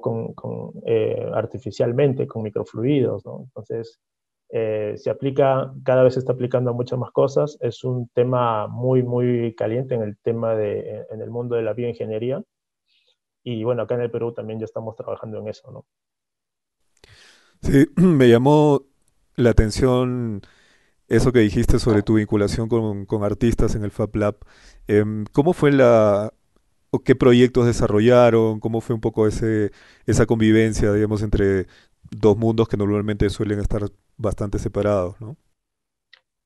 eh, 0.85 1.29
artificialmente, 1.33 2.27
con 2.27 2.43
microfluidos, 2.43 3.25
¿no? 3.25 3.41
Entonces, 3.43 3.99
se 4.47 5.09
aplica, 5.09 5.73
cada 5.83 6.03
vez 6.03 6.13
se 6.13 6.19
está 6.19 6.31
aplicando 6.31 6.71
a 6.71 6.73
muchas 6.73 6.97
más 6.97 7.11
cosas. 7.11 7.57
Es 7.59 7.83
un 7.83 8.07
tema 8.13 8.67
muy, 8.67 9.03
muy 9.03 9.53
caliente 9.53 9.95
en 9.95 10.01
el 10.01 10.17
tema 10.19 10.55
de, 10.55 11.05
en 11.11 11.21
el 11.21 11.29
mundo 11.29 11.57
de 11.57 11.63
la 11.63 11.73
bioingeniería 11.73 12.41
y 13.43 13.63
bueno, 13.63 13.83
acá 13.83 13.95
en 13.95 14.01
el 14.01 14.11
Perú 14.11 14.33
también 14.33 14.59
ya 14.59 14.65
estamos 14.65 14.95
trabajando 14.95 15.39
en 15.39 15.49
eso, 15.49 15.71
¿no? 15.71 15.85
Sí, 17.65 17.87
me 17.95 18.29
llamó 18.29 18.83
la 19.35 19.49
atención 19.49 20.41
eso 21.07 21.31
que 21.31 21.39
dijiste 21.39 21.79
sobre 21.79 22.03
tu 22.03 22.15
vinculación 22.15 22.69
con, 22.69 23.05
con 23.07 23.23
artistas 23.23 23.75
en 23.75 23.83
el 23.83 23.91
Fab 23.91 24.15
Lab. 24.15 24.37
Em, 24.87 25.25
¿Cómo 25.33 25.53
fue 25.53 25.71
la, 25.71 26.31
o 26.91 26.99
qué 26.99 27.15
proyectos 27.15 27.65
desarrollaron? 27.65 28.59
¿Cómo 28.59 28.81
fue 28.81 28.95
un 28.95 29.01
poco 29.01 29.27
ese, 29.27 29.71
esa 30.05 30.27
convivencia, 30.27 30.93
digamos, 30.93 31.23
entre 31.23 31.65
dos 32.11 32.37
mundos 32.37 32.67
que 32.67 32.77
normalmente 32.77 33.29
suelen 33.31 33.59
estar 33.59 33.81
bastante 34.17 34.59
separados, 34.59 35.19
¿no? 35.19 35.35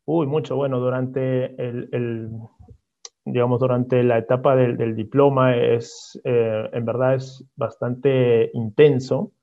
Uy, 0.05 0.25
mucho. 0.25 0.55
Bueno, 0.55 0.79
durante 0.79 1.45
el, 1.61 2.31
digamos, 3.25 3.59
durante 3.59 4.03
la 4.03 4.19
etapa 4.19 4.55
del, 4.55 4.95
diploma 4.95 5.57
es, 5.57 6.19
eh, 6.23 6.69
en 6.71 6.85
verdad 6.85 7.15
es 7.15 7.45
bastante 7.57 8.51
intenso. 8.53 9.33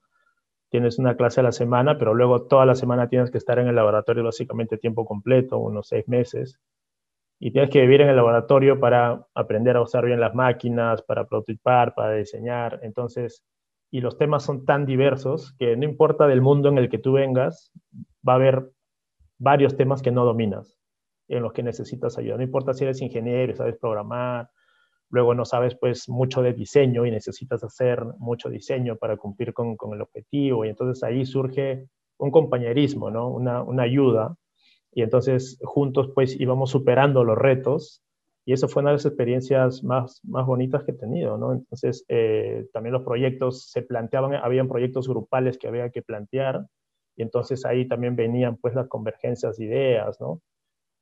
Tienes 0.71 0.99
una 0.99 1.17
clase 1.17 1.41
a 1.41 1.45
la 1.45 1.53
semana, 1.53 1.99
pero 1.99 2.15
luego 2.15 2.43
toda 2.43 2.67
la 2.67 2.75
semana 2.75 3.09
tienes 3.09 3.31
que 3.31 3.39
estar 3.39 3.59
en 3.59 3.69
el 3.69 3.77
laboratorio 3.77 4.25
básicamente 4.25 4.79
tiempo 4.79 5.05
completo, 5.05 5.59
unos 5.59 5.89
seis 5.89 6.09
meses. 6.09 6.59
Y 7.39 7.53
tienes 7.53 7.71
que 7.71 7.81
vivir 7.81 8.01
en 8.01 8.09
el 8.09 8.17
laboratorio 8.17 8.81
para 8.81 9.27
aprender 9.35 9.77
a 9.77 9.83
usar 9.83 10.05
bien 10.05 10.21
las 10.21 10.35
máquinas, 10.35 11.03
para 11.03 11.27
prototipar, 11.27 11.95
para 11.95 12.15
diseñar. 12.15 12.81
Entonces, 12.83 13.45
y 13.91 14.01
los 14.01 14.19
temas 14.19 14.43
son 14.43 14.65
tan 14.65 14.87
diversos 14.87 15.55
que 15.59 15.77
no 15.77 15.85
importa 15.85 16.27
del 16.27 16.41
mundo 16.41 16.69
en 16.69 16.79
el 16.79 16.89
que 16.89 16.99
tú 16.99 17.13
vengas, 17.13 17.73
va 18.27 18.33
a 18.33 18.37
haber 18.37 18.71
varios 19.39 19.77
temas 19.77 20.03
que 20.03 20.11
no 20.11 20.25
dominas, 20.25 20.79
en 21.29 21.43
los 21.43 21.53
que 21.53 21.63
necesitas 21.63 22.19
ayuda. 22.19 22.37
No 22.37 22.43
importa 22.43 22.75
si 22.75 22.85
eres 22.85 23.01
ingeniero, 23.03 23.55
sabes 23.55 23.77
programar, 23.79 24.51
luego 25.11 25.35
no 25.35 25.45
sabes 25.45 25.77
pues 25.77 26.09
mucho 26.09 26.43
de 26.43 26.53
diseño 26.53 27.07
y 27.07 27.11
necesitas 27.11 27.63
hacer 27.65 28.05
mucho 28.19 28.49
diseño 28.49 28.97
para 28.97 29.17
cumplir 29.17 29.53
con, 29.53 29.77
el 29.93 30.03
objetivo. 30.03 30.65
Y 30.65 30.69
entonces 30.71 31.03
ahí 31.03 31.25
surge 31.25 31.89
un 32.19 32.31
compañerismo, 32.31 33.11
¿no? 33.11 33.29
Una, 33.29 33.63
una 33.63 33.85
ayuda. 33.85 34.37
Y 34.93 35.03
entonces 35.03 35.59
juntos 35.63 36.11
pues 36.15 36.39
íbamos 36.41 36.71
superando 36.71 37.25
los 37.25 37.37
retos 37.37 38.03
y 38.47 38.53
eso 38.53 38.69
fue 38.69 38.83
una 38.83 38.91
de 38.91 38.97
las 38.97 39.07
experiencias 39.07 39.83
más, 39.83 40.21
más 40.25 40.47
bonitas 40.47 40.85
que 40.85 40.93
he 40.93 40.95
tenido, 40.95 41.37
¿no? 41.37 41.53
Entonces, 41.53 42.05
eh, 42.09 42.69
también 42.73 42.93
los 42.93 43.03
proyectos 43.03 43.69
se 43.73 43.83
planteaban, 43.83 44.35
habían 44.37 44.69
proyectos 44.69 45.09
grupales 45.09 45.59
que 45.59 45.67
había 45.67 45.91
que 45.91 46.01
plantear, 46.01 46.65
y 47.17 47.23
entonces 47.23 47.65
ahí 47.65 47.89
también 47.89 48.15
venían 48.15 48.57
pues 48.57 48.75
las 48.77 48.87
convergencias 48.87 49.57
de 49.57 49.65
ideas, 49.65 50.21
¿no? 50.21 50.41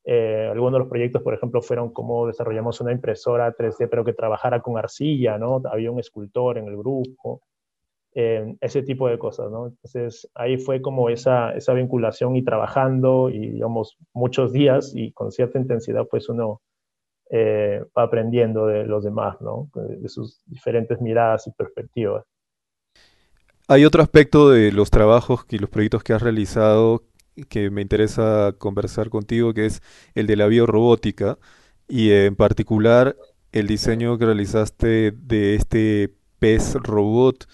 Eh, 0.05 0.49
algunos 0.51 0.75
de 0.75 0.79
los 0.81 0.89
proyectos, 0.89 1.23
por 1.23 1.35
ejemplo, 1.35 1.63
fueron 1.63 1.91
cómo 1.91 2.27
desarrollamos 2.27 2.81
una 2.81 2.93
impresora 2.93 3.55
3D, 3.57 3.89
pero 3.89 4.05
que 4.05 4.13
trabajara 4.13 4.61
con 4.61 4.77
arcilla, 4.77 5.39
¿no? 5.39 5.63
Había 5.71 5.91
un 5.91 5.99
escultor 5.99 6.59
en 6.59 6.69
el 6.69 6.77
grupo, 6.77 7.41
eh, 8.15 8.55
ese 8.61 8.83
tipo 8.83 9.09
de 9.09 9.19
cosas, 9.19 9.51
¿no? 9.51 9.69
Entonces, 9.69 10.31
ahí 10.35 10.59
fue 10.59 10.83
como 10.83 11.09
esa, 11.09 11.53
esa 11.53 11.73
vinculación 11.73 12.37
y 12.37 12.45
trabajando, 12.45 13.31
y 13.31 13.49
digamos, 13.49 13.97
muchos 14.13 14.53
días 14.53 14.93
y 14.95 15.11
con 15.13 15.33
cierta 15.33 15.59
intensidad, 15.59 16.07
pues 16.09 16.29
uno 16.29 16.61
eh, 17.31 17.83
va 17.97 18.03
aprendiendo 18.03 18.67
de 18.67 18.85
los 18.85 19.05
demás, 19.05 19.41
¿no? 19.41 19.71
De 19.75 20.09
sus 20.09 20.43
diferentes 20.47 21.01
miradas 21.01 21.47
y 21.47 21.53
perspectivas. 21.53 22.25
Hay 23.67 23.87
otro 23.87 24.03
aspecto 24.03 24.51
de 24.51 24.71
los 24.73 24.91
trabajos 24.91 25.47
y 25.49 25.59
los 25.59 25.71
proyectos 25.71 26.05
que 26.05 26.13
has 26.13 26.21
realizado 26.21 27.03
que 27.49 27.71
me 27.71 27.83
interesa 27.83 28.55
conversar 28.59 29.11
contigo, 29.11 29.55
que 29.55 29.67
es 29.67 29.83
el 30.15 30.27
de 30.27 30.37
la 30.37 30.47
biorrobótica 30.47 31.39
y 31.89 32.11
en 32.11 32.37
particular 32.37 33.17
el 33.53 33.67
diseño 33.67 34.19
que 34.19 34.27
realizaste 34.27 35.13
de 35.13 35.55
este 35.55 36.15
pez 36.39 36.75
robot 36.75 37.47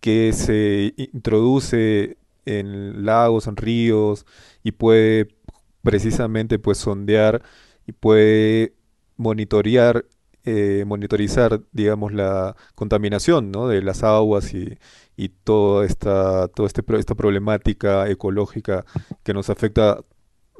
que 0.00 0.32
se 0.32 0.94
introduce 0.96 2.18
en 2.46 3.06
lagos, 3.06 3.46
en 3.46 3.56
ríos 3.56 4.26
y 4.62 4.72
puede 4.72 5.28
precisamente 5.82 6.58
pues 6.58 6.78
sondear 6.78 7.42
y 7.86 7.92
puede 7.92 8.74
monitorear, 9.16 10.04
eh, 10.44 10.84
monitorizar, 10.86 11.62
digamos, 11.72 12.12
la 12.12 12.56
contaminación 12.74 13.50
¿no? 13.50 13.68
de 13.68 13.82
las 13.82 14.02
aguas 14.02 14.52
y, 14.54 14.78
y 15.16 15.28
toda 15.28 15.84
esta, 15.84 16.48
toda 16.48 16.66
este, 16.66 16.82
esta 16.98 17.14
problemática 17.14 18.08
ecológica 18.10 18.84
que 19.22 19.34
nos 19.34 19.50
afecta 19.50 20.04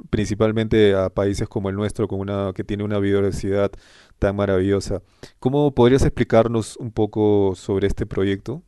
principalmente 0.09 0.93
a 0.93 1.09
países 1.09 1.47
como 1.47 1.69
el 1.69 1.75
nuestro, 1.75 2.07
con 2.07 2.19
una, 2.19 2.51
que 2.53 2.63
tiene 2.63 2.83
una 2.83 2.99
biodiversidad 2.99 3.71
tan 4.19 4.35
maravillosa. 4.35 5.01
¿Cómo 5.39 5.73
podrías 5.73 6.03
explicarnos 6.03 6.77
un 6.77 6.91
poco 6.91 7.53
sobre 7.55 7.87
este 7.87 8.05
proyecto? 8.05 8.61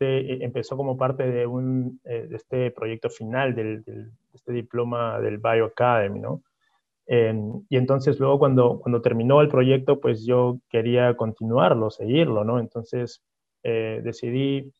E, 0.00 0.38
empezó 0.44 0.76
como 0.76 0.96
parte 0.96 1.24
de, 1.30 1.46
un, 1.46 2.00
eh, 2.04 2.26
de 2.28 2.36
este 2.36 2.70
proyecto 2.72 3.08
final 3.08 3.54
del, 3.54 3.82
del, 3.84 4.10
de 4.10 4.34
este 4.34 4.52
diploma 4.52 5.20
del 5.20 5.38
Bioacademy, 5.38 6.20
¿no? 6.20 6.42
y 7.06 7.76
entonces 7.76 8.18
luego 8.18 8.38
cuando, 8.38 8.80
cuando 8.80 9.02
terminó 9.02 9.42
el 9.42 9.48
proyecto, 9.48 10.00
pues 10.00 10.24
yo 10.24 10.60
quería 10.70 11.14
continuarlo, 11.16 11.90
seguirlo, 11.90 12.44
¿no? 12.44 12.58
Entonces 12.58 13.22
eh, 13.62 14.00
decidí 14.02 14.72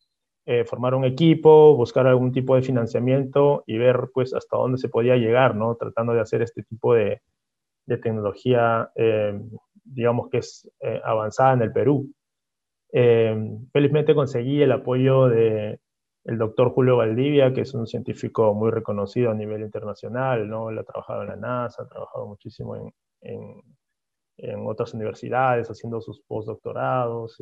eh, 0.47 0.65
formar 0.65 0.95
un 0.95 1.05
equipo, 1.05 1.75
buscar 1.77 2.07
algún 2.07 2.33
tipo 2.33 2.55
de 2.57 2.63
financiamiento 2.63 3.65
y 3.67 3.79
ver 3.79 4.11
pues 4.13 4.35
hasta 4.35 4.57
dónde 4.57 4.79
se 4.79 4.89
podía 4.89 5.17
llegar, 5.17 5.57
¿no? 5.57 5.75
Tratando 5.77 6.13
de 6.13 6.21
hacer 6.21 6.43
este 6.43 6.63
tipo 6.63 6.95
de, 6.95 7.23
tecnología, 7.87 8.91
eh, 8.95 9.39
digamos 9.85 10.31
que 10.31 10.39
es 10.39 10.71
avanzada 11.05 11.53
en 11.53 11.63
el 11.63 11.73
Perú. 11.73 12.11
felizmente 13.73 14.15
conseguí 14.15 14.63
el 14.63 14.73
apoyo 14.73 15.29
de, 15.29 15.81
el 16.25 16.39
doctor 16.39 16.71
Julio 16.71 16.97
Valdivia, 16.97 17.53
que 17.53 17.61
es 17.63 17.75
un 17.75 17.87
científico 17.87 18.55
muy 18.55 18.71
reconocido 18.71 19.31
a 19.31 19.35
nivel 19.35 19.61
internacional, 19.61 20.49
¿no? 20.49 20.71
Él 20.71 20.79
ha 20.79 20.85
trabajado 20.85 21.23
en 21.23 21.29
la 21.29 21.37
NASA, 21.37 21.83
ha 21.83 21.89
trabajado 21.89 22.27
muchísimo 22.27 22.77
en, 22.77 23.63
en, 24.39 24.67
otras 24.67 24.95
universidades, 24.95 25.71
haciendo 25.71 26.01
sus 26.01 26.23
postdoctorados. 26.23 27.39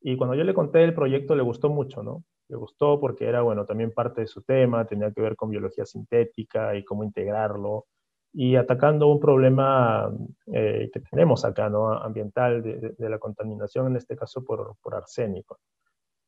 Y 0.00 0.16
cuando 0.16 0.34
yo 0.34 0.44
le 0.44 0.54
conté 0.54 0.82
el 0.84 0.94
proyecto, 0.94 1.34
le 1.34 1.42
gustó 1.42 1.68
mucho, 1.68 2.02
¿no? 2.02 2.24
Le 2.48 2.56
gustó 2.56 2.98
porque 2.98 3.26
era, 3.26 3.42
bueno, 3.42 3.64
también 3.64 3.92
parte 3.92 4.22
de 4.22 4.26
su 4.26 4.42
tema, 4.42 4.86
tenía 4.86 5.12
que 5.12 5.20
ver 5.20 5.36
con 5.36 5.50
biología 5.50 5.84
sintética 5.84 6.74
y 6.74 6.84
cómo 6.84 7.04
integrarlo, 7.04 7.86
y 8.32 8.56
atacando 8.56 9.08
un 9.08 9.20
problema 9.20 10.10
eh, 10.52 10.90
que 10.92 11.00
tenemos 11.00 11.44
acá, 11.44 11.68
¿no? 11.68 11.92
Ambiental, 11.92 12.62
de, 12.62 12.94
de, 12.96 13.10
la 13.10 13.18
contaminación, 13.18 13.88
en 13.88 13.96
este 13.96 14.16
caso 14.16 14.44
por, 14.44 14.76
por 14.82 14.94
arsénico. 14.94 15.58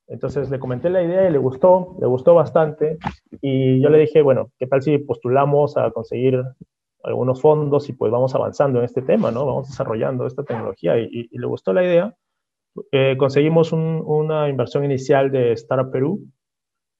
Entonces 0.07 0.49
le 0.49 0.59
comenté 0.59 0.89
la 0.89 1.01
idea 1.01 1.29
y 1.29 1.31
le 1.31 1.37
gustó, 1.37 1.95
le 1.99 2.07
gustó 2.07 2.35
bastante. 2.35 2.97
Y 3.41 3.81
yo 3.81 3.89
le 3.89 3.99
dije, 3.99 4.21
bueno, 4.21 4.49
¿qué 4.59 4.67
tal 4.67 4.81
si 4.81 4.97
postulamos 4.97 5.77
a 5.77 5.91
conseguir 5.91 6.43
algunos 7.03 7.41
fondos 7.41 7.89
y 7.89 7.93
pues 7.93 8.11
vamos 8.11 8.33
avanzando 8.35 8.79
en 8.79 8.85
este 8.85 9.01
tema, 9.01 9.31
¿no? 9.31 9.45
Vamos 9.45 9.69
desarrollando 9.69 10.25
esta 10.25 10.43
tecnología. 10.43 10.97
Y, 10.97 11.29
le 11.31 11.45
gustó 11.45 11.73
la 11.73 11.83
idea. 11.83 12.15
Eh, 12.91 13.15
conseguimos 13.17 13.71
una 13.71 14.49
inversión 14.49 14.85
inicial 14.85 15.31
de 15.31 15.53
Startup 15.53 15.91
Perú. 15.91 16.21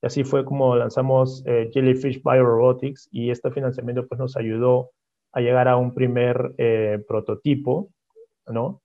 Y 0.01 0.05
así 0.05 0.23
fue 0.23 0.43
como 0.43 0.75
lanzamos 0.75 1.43
eh, 1.45 1.69
Jellyfish 1.73 2.21
Biorobotics 2.23 3.07
y 3.11 3.31
este 3.31 3.51
financiamiento 3.51 4.05
pues 4.07 4.19
nos 4.19 4.35
ayudó 4.35 4.91
a 5.31 5.41
llegar 5.41 5.67
a 5.67 5.77
un 5.77 5.93
primer 5.93 6.53
eh, 6.57 7.03
prototipo, 7.07 7.89
¿no? 8.47 8.81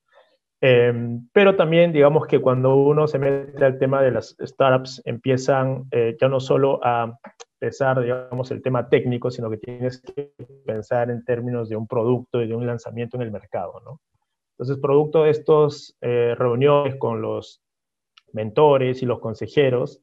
Em, 0.61 1.29
pero 1.33 1.55
también, 1.55 1.93
digamos 1.93 2.27
que 2.27 2.41
cuando 2.41 2.75
uno 2.75 3.07
se 3.07 3.19
mete 3.19 3.65
al 3.65 3.79
tema 3.79 4.03
de 4.03 4.11
las 4.11 4.37
startups, 4.41 5.01
empiezan 5.05 5.85
eh, 5.93 6.17
ya 6.21 6.29
no 6.29 6.41
solo 6.41 6.81
a 6.83 7.17
pensar, 7.59 8.01
digamos, 8.01 8.51
el 8.51 8.63
tema 8.63 8.89
técnico, 8.89 9.31
sino 9.31 9.51
que 9.51 9.59
tienes 9.59 10.01
que 10.01 10.33
pensar 10.65 11.11
en 11.11 11.25
términos 11.25 11.69
de 11.69 11.77
un 11.77 11.87
producto 11.87 12.43
y 12.43 12.49
de 12.49 12.57
un 12.57 12.67
lanzamiento 12.67 13.17
en 13.17 13.23
el 13.23 13.31
mercado, 13.31 13.81
¿no? 13.85 14.01
Entonces, 14.59 14.83
producto 14.83 15.23
de 15.23 15.31
estas 15.31 15.97
eh, 16.01 16.35
reuniones 16.37 16.97
con 16.97 17.23
los 17.23 17.63
mentores 18.33 19.03
y 19.03 19.07
los 19.07 19.21
consejeros, 19.21 20.03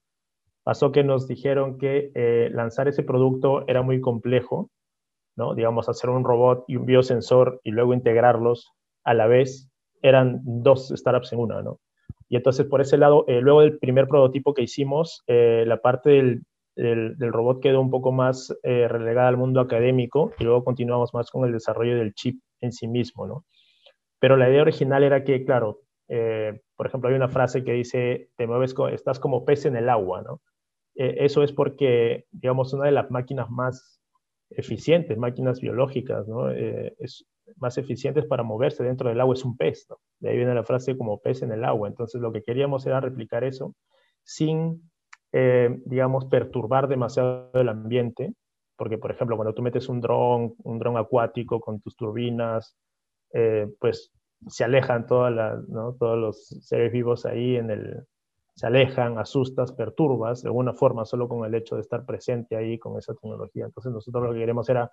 pasó 0.63 0.93
que 0.93 1.03
nos 1.03 1.27
dijeron 1.27 1.77
que 1.77 2.11
eh, 2.15 2.49
lanzar 2.53 2.87
ese 2.87 3.03
producto 3.03 3.67
era 3.67 3.81
muy 3.81 3.99
complejo, 3.99 4.69
¿no? 5.35 5.55
Digamos, 5.55 5.89
hacer 5.89 6.09
un 6.09 6.23
robot 6.23 6.63
y 6.69 6.77
un 6.77 6.85
biosensor 6.85 7.59
y 7.65 7.71
luego 7.71 7.93
integrarlos 7.93 8.71
a 9.03 9.13
la 9.13 9.27
vez 9.27 9.69
eran 10.01 10.39
dos 10.43 10.87
startups 10.87 11.33
en 11.33 11.39
una, 11.39 11.61
¿no? 11.61 11.81
Y 12.29 12.37
entonces 12.37 12.65
por 12.65 12.79
ese 12.79 12.97
lado, 12.97 13.25
eh, 13.27 13.41
luego 13.41 13.59
del 13.59 13.77
primer 13.77 14.07
prototipo 14.07 14.53
que 14.53 14.63
hicimos, 14.63 15.21
la 15.27 15.81
parte 15.81 16.11
del, 16.11 16.43
del, 16.75 17.33
robot 17.33 17.61
quedó 17.61 17.81
un 17.81 17.91
poco 17.91 18.13
más 18.13 18.55
relegada 18.63 19.27
al 19.27 19.37
mundo 19.37 19.59
académico 19.59 20.31
y 20.39 20.45
luego 20.45 20.63
continuamos 20.63 21.13
más 21.13 21.29
con 21.29 21.45
el 21.45 21.51
desarrollo 21.51 21.97
del 21.97 22.13
chip 22.13 22.39
en 22.61 22.71
sí 22.71 22.87
mismo, 22.87 23.27
¿no? 23.27 23.43
Pero 24.25 24.37
la 24.37 24.49
idea 24.49 24.63
original 24.63 25.03
era 25.03 25.23
que, 25.23 25.45
claro, 25.45 25.81
por 26.75 26.87
ejemplo, 26.87 27.11
hay 27.11 27.15
una 27.15 27.29
frase 27.29 27.63
que 27.63 27.73
dice, 27.73 28.31
te 28.35 28.47
mueves, 28.47 28.73
estás 28.91 29.19
como 29.19 29.45
pez 29.45 29.67
en 29.67 29.75
el 29.75 29.87
agua, 29.87 30.23
¿no? 30.23 30.41
eso 30.95 31.43
es 31.43 31.51
porque, 31.51 32.25
digamos, 32.31 32.73
una 32.73 32.85
de 32.85 32.91
las 32.91 33.11
máquinas 33.11 33.51
más 33.51 34.01
eficientes, 34.49 35.15
máquinas 35.19 35.61
biológicas, 35.61 36.27
¿no? 36.27 36.49
es, 36.49 37.27
más 37.57 37.77
eficientes 37.77 38.25
para 38.25 38.41
moverse 38.41 38.83
dentro 38.83 39.09
del 39.09 39.21
agua 39.21 39.35
es 39.35 39.45
un 39.45 39.57
pez. 39.57 39.85
¿no? 39.91 39.97
De 40.19 40.31
ahí 40.31 40.37
viene 40.37 40.55
la 40.55 40.63
frase 40.63 40.97
como 40.97 41.21
pez 41.21 41.43
en 41.43 41.51
el 41.51 41.63
agua. 41.63 41.87
Entonces 41.87 42.19
lo 42.19 42.31
que 42.31 42.41
queríamos 42.41 42.83
era 42.87 43.01
replicar 43.01 43.43
eso 43.43 43.75
sin, 44.23 44.89
eh, 45.33 45.69
digamos, 45.85 46.25
perturbar 46.25 46.87
demasiado 46.87 47.51
el 47.53 47.69
ambiente, 47.69 48.33
porque 48.75 48.97
por 48.97 49.11
ejemplo 49.11 49.35
cuando 49.35 49.53
tú 49.53 49.61
metes 49.61 49.87
un 49.87 50.01
dron, 50.01 50.55
un 50.63 50.79
dron 50.79 50.97
acuático 50.97 51.59
con 51.59 51.79
tus 51.79 51.95
turbinas, 51.95 52.75
eh, 53.37 53.67
pues 53.79 54.14
se 54.47 54.63
alejan 54.63 55.07
todas 55.07 55.33
las, 55.33 55.67
¿no? 55.69 55.93
todos 55.93 56.17
los 56.17 56.47
seres 56.47 56.91
vivos 56.91 57.25
ahí 57.25 57.55
en 57.55 57.71
el, 57.71 58.05
se 58.55 58.67
alejan, 58.67 59.17
asustas, 59.17 59.71
perturbas 59.73 60.41
de 60.41 60.49
alguna 60.49 60.73
forma 60.73 61.05
solo 61.05 61.27
con 61.27 61.45
el 61.45 61.55
hecho 61.55 61.75
de 61.75 61.81
estar 61.81 62.05
presente 62.05 62.55
ahí 62.55 62.77
con 62.79 62.97
esa 62.97 63.13
tecnología. 63.13 63.65
Entonces 63.65 63.91
nosotros 63.91 64.23
lo 64.23 64.33
que 64.33 64.39
queremos 64.39 64.69
era 64.69 64.91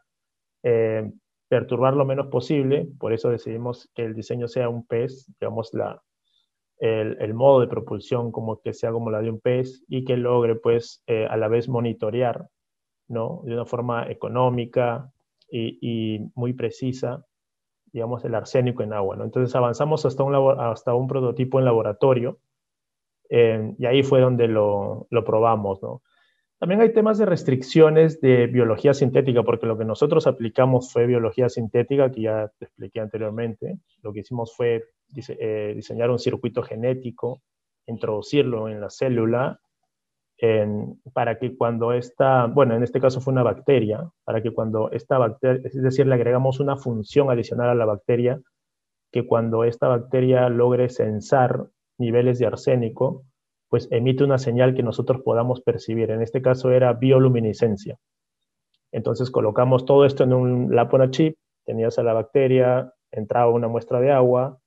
eh, 0.62 1.10
perturbar 1.48 1.94
lo 1.94 2.04
menos 2.04 2.28
posible, 2.28 2.88
por 2.98 3.12
eso 3.12 3.30
decidimos 3.30 3.90
que 3.94 4.04
el 4.04 4.14
diseño 4.14 4.48
sea 4.48 4.68
un 4.68 4.86
pez, 4.86 5.30
digamos, 5.38 5.72
la, 5.74 6.02
el, 6.82 7.34
modo 7.34 7.60
de 7.60 7.68
propulsión 7.68 8.32
como 8.32 8.60
que 8.60 8.72
sea 8.72 8.90
como 8.90 9.10
la 9.10 9.20
de 9.20 9.30
un 9.30 9.38
pez 9.38 9.84
y 9.86 10.04
que 10.04 10.16
logre 10.16 10.56
pues 10.56 11.02
eh, 11.06 11.26
a 11.30 11.36
la 11.36 11.46
vez 11.46 11.68
monitorear, 11.68 12.48
¿no? 13.06 13.42
De 13.44 13.54
una 13.54 13.64
forma 13.64 14.10
económica 14.10 15.12
y, 15.48 16.18
muy 16.34 16.54
precisa, 16.54 17.24
digamos, 17.92 18.24
el 18.24 18.34
arsénico 18.34 18.82
en 18.82 18.92
agua, 18.92 19.16
¿no? 19.16 19.24
Entonces 19.24 19.54
avanzamos 19.54 20.04
hasta 20.06 20.22
un, 20.22 20.34
hasta 20.60 20.94
un 20.94 21.06
prototipo 21.06 21.58
en 21.58 21.66
laboratorio 21.66 22.38
eh, 23.28 23.74
y 23.78 23.86
ahí 23.86 24.02
fue 24.02 24.20
donde 24.20 24.48
lo, 24.48 25.06
lo 25.10 25.24
probamos, 25.24 25.82
¿no? 25.82 26.02
También 26.62 26.80
hay 26.80 26.92
temas 26.92 27.18
de 27.18 27.26
restricciones 27.26 28.20
de 28.20 28.46
biología 28.46 28.94
sintética, 28.94 29.42
porque 29.42 29.66
lo 29.66 29.76
que 29.76 29.84
nosotros 29.84 30.28
aplicamos 30.28 30.92
fue 30.92 31.08
biología 31.08 31.48
sintética, 31.48 32.12
que 32.12 32.22
ya 32.22 32.52
te 32.56 32.66
expliqué 32.66 33.00
anteriormente. 33.00 33.78
Lo 34.00 34.12
que 34.12 34.20
hicimos 34.20 34.54
fue 34.54 34.84
eh, 35.16 35.72
diseñar 35.74 36.10
un 36.10 36.20
circuito 36.20 36.62
genético, 36.62 37.42
introducirlo 37.86 38.68
en 38.68 38.80
la 38.80 38.90
célula, 38.90 39.58
para 41.12 41.38
que 41.38 41.56
cuando 41.56 41.92
esta, 41.92 42.46
bueno, 42.46 42.74
en 42.74 42.82
este 42.82 43.00
caso 43.00 43.20
fue 43.20 43.32
una 43.32 43.44
bacteria, 43.44 44.10
para 44.24 44.42
que 44.42 44.50
cuando 44.50 44.90
esta 44.90 45.16
bacteria, 45.16 45.60
es 45.64 45.80
decir, 45.80 46.06
le 46.06 46.14
agregamos 46.14 46.58
una 46.58 46.76
función 46.76 47.30
adicional 47.30 47.68
a 47.68 47.74
la 47.76 47.84
bacteria, 47.84 48.40
que 49.12 49.24
cuando 49.24 49.62
esta 49.62 49.86
bacteria 49.86 50.48
logre 50.48 50.88
censar 50.88 51.66
niveles 51.96 52.40
de 52.40 52.46
arsénico, 52.46 53.24
pues 53.68 53.86
emite 53.92 54.24
una 54.24 54.38
señal 54.38 54.74
que 54.74 54.82
nosotros 54.82 55.22
podamos 55.22 55.60
percibir. 55.60 56.10
En 56.10 56.22
este 56.22 56.42
caso 56.42 56.72
era 56.72 56.92
bioluminiscencia. 56.92 57.98
Entonces 58.90 59.30
colocamos 59.30 59.84
todo 59.84 60.04
esto 60.04 60.24
en 60.24 60.32
un 60.32 60.74
Lapona 60.74 61.10
chip, 61.10 61.36
tenías 61.64 61.98
a 61.98 62.02
la 62.02 62.14
bacteria, 62.14 62.92
entraba 63.12 63.50
una 63.50 63.68
muestra 63.68 64.00
de 64.00 64.10
agua 64.10 64.58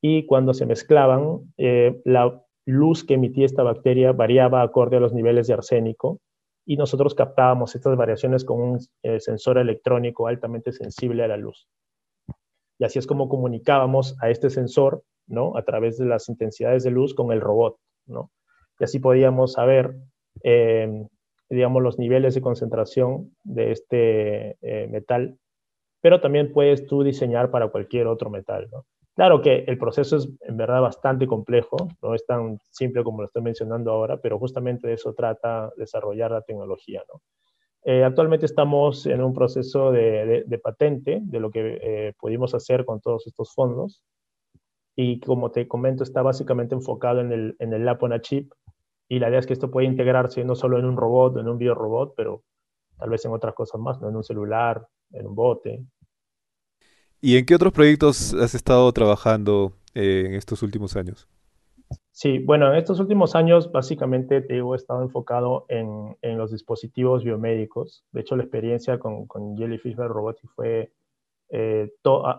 y 0.00 0.24
cuando 0.26 0.54
se 0.54 0.66
mezclaban, 0.66 1.52
eh, 1.56 2.00
la 2.04 2.42
luz 2.66 3.04
que 3.04 3.14
emitía 3.14 3.46
esta 3.46 3.62
bacteria 3.62 4.12
variaba 4.12 4.62
acorde 4.62 4.98
a 4.98 5.00
los 5.00 5.14
niveles 5.14 5.46
de 5.46 5.54
arsénico 5.54 6.20
y 6.66 6.76
nosotros 6.76 7.14
captábamos 7.14 7.74
estas 7.74 7.96
variaciones 7.96 8.44
con 8.44 8.60
un 8.60 8.80
eh, 9.02 9.20
sensor 9.20 9.58
electrónico 9.58 10.26
altamente 10.26 10.72
sensible 10.72 11.22
a 11.22 11.28
la 11.28 11.36
luz. 11.36 11.68
Y 12.78 12.84
así 12.84 12.98
es 12.98 13.06
como 13.06 13.28
comunicábamos 13.28 14.16
a 14.20 14.28
este 14.28 14.50
sensor, 14.50 15.02
¿no? 15.26 15.56
A 15.56 15.62
través 15.62 15.96
de 15.96 16.06
las 16.06 16.28
intensidades 16.28 16.82
de 16.82 16.90
luz 16.90 17.14
con 17.14 17.32
el 17.32 17.40
robot, 17.40 17.78
¿no? 18.06 18.30
y 18.78 18.84
así 18.84 18.98
podíamos 18.98 19.52
saber, 19.52 19.96
eh, 20.42 21.06
digamos, 21.48 21.82
los 21.82 21.98
niveles 21.98 22.34
de 22.34 22.40
concentración 22.40 23.34
de 23.44 23.72
este 23.72 24.56
eh, 24.60 24.86
metal, 24.88 25.38
pero 26.00 26.20
también 26.20 26.52
puedes 26.52 26.86
tú 26.86 27.02
diseñar 27.02 27.50
para 27.50 27.68
cualquier 27.68 28.06
otro 28.06 28.30
metal, 28.30 28.68
¿no? 28.70 28.84
Claro 29.16 29.40
que 29.40 29.64
el 29.66 29.78
proceso 29.78 30.18
es 30.18 30.28
en 30.42 30.58
verdad 30.58 30.82
bastante 30.82 31.26
complejo, 31.26 31.78
no 32.02 32.14
es 32.14 32.26
tan 32.26 32.58
simple 32.70 33.02
como 33.02 33.22
lo 33.22 33.26
estoy 33.26 33.42
mencionando 33.42 33.90
ahora, 33.90 34.20
pero 34.20 34.38
justamente 34.38 34.86
de 34.86 34.92
eso 34.92 35.14
trata 35.14 35.72
desarrollar 35.78 36.30
la 36.30 36.42
tecnología, 36.42 37.02
¿no? 37.10 37.22
Eh, 37.84 38.04
actualmente 38.04 38.44
estamos 38.44 39.06
en 39.06 39.22
un 39.22 39.32
proceso 39.32 39.90
de, 39.90 40.44
patente 40.62 41.20
de 41.22 41.40
lo 41.40 41.50
que 41.50 42.12
pudimos 42.18 42.52
hacer 42.54 42.84
con 42.84 43.00
todos 43.00 43.26
estos 43.26 43.54
fondos 43.54 44.02
y 44.96 45.20
como 45.20 45.50
te 45.50 45.66
comento 45.66 46.02
está 46.02 46.20
básicamente 46.20 46.74
enfocado 46.74 47.20
en 47.20 47.32
el, 47.32 47.56
en 47.58 47.72
el 47.72 47.84
Lapona 47.86 48.20
chip 48.20 48.52
y 49.08 49.18
la 49.18 49.28
idea 49.28 49.38
es 49.38 49.46
que 49.46 49.52
esto 49.52 49.70
puede 49.70 49.86
integrarse 49.86 50.44
no 50.44 50.56
solo 50.56 50.78
en 50.78 50.84
un 50.84 50.96
robot, 50.96 51.38
en 51.38 51.48
un 51.48 51.58
biorobot, 51.58 52.14
pero 52.16 52.42
tal 52.98 53.08
vez 53.10 53.24
en 53.24 53.32
otras 53.32 53.54
cosas 53.54 53.80
más, 53.80 54.00
¿no? 54.00 54.08
en 54.08 54.16
un 54.16 54.24
celular, 54.24 54.86
en 55.12 55.26
un 55.26 55.34
bote. 55.34 55.84
¿Y 57.26 57.38
en 57.38 57.44
qué 57.44 57.56
otros 57.56 57.72
proyectos 57.72 58.34
has 58.34 58.54
estado 58.54 58.92
trabajando 58.92 59.72
eh, 59.96 60.26
en 60.26 60.34
estos 60.34 60.62
últimos 60.62 60.94
años? 60.94 61.26
Sí, 62.12 62.38
bueno, 62.38 62.70
en 62.70 62.78
estos 62.78 63.00
últimos 63.00 63.34
años 63.34 63.72
básicamente 63.72 64.42
te 64.42 64.54
digo, 64.54 64.74
he 64.74 64.76
estado 64.76 65.02
enfocado 65.02 65.66
en, 65.68 66.16
en 66.22 66.38
los 66.38 66.52
dispositivos 66.52 67.24
biomédicos. 67.24 68.04
De 68.12 68.20
hecho, 68.20 68.36
la 68.36 68.44
experiencia 68.44 69.00
con, 69.00 69.26
con 69.26 69.56
Jellyfish 69.56 69.96
Robotics 69.96 70.52
fue, 70.54 70.92
eh, 71.50 71.90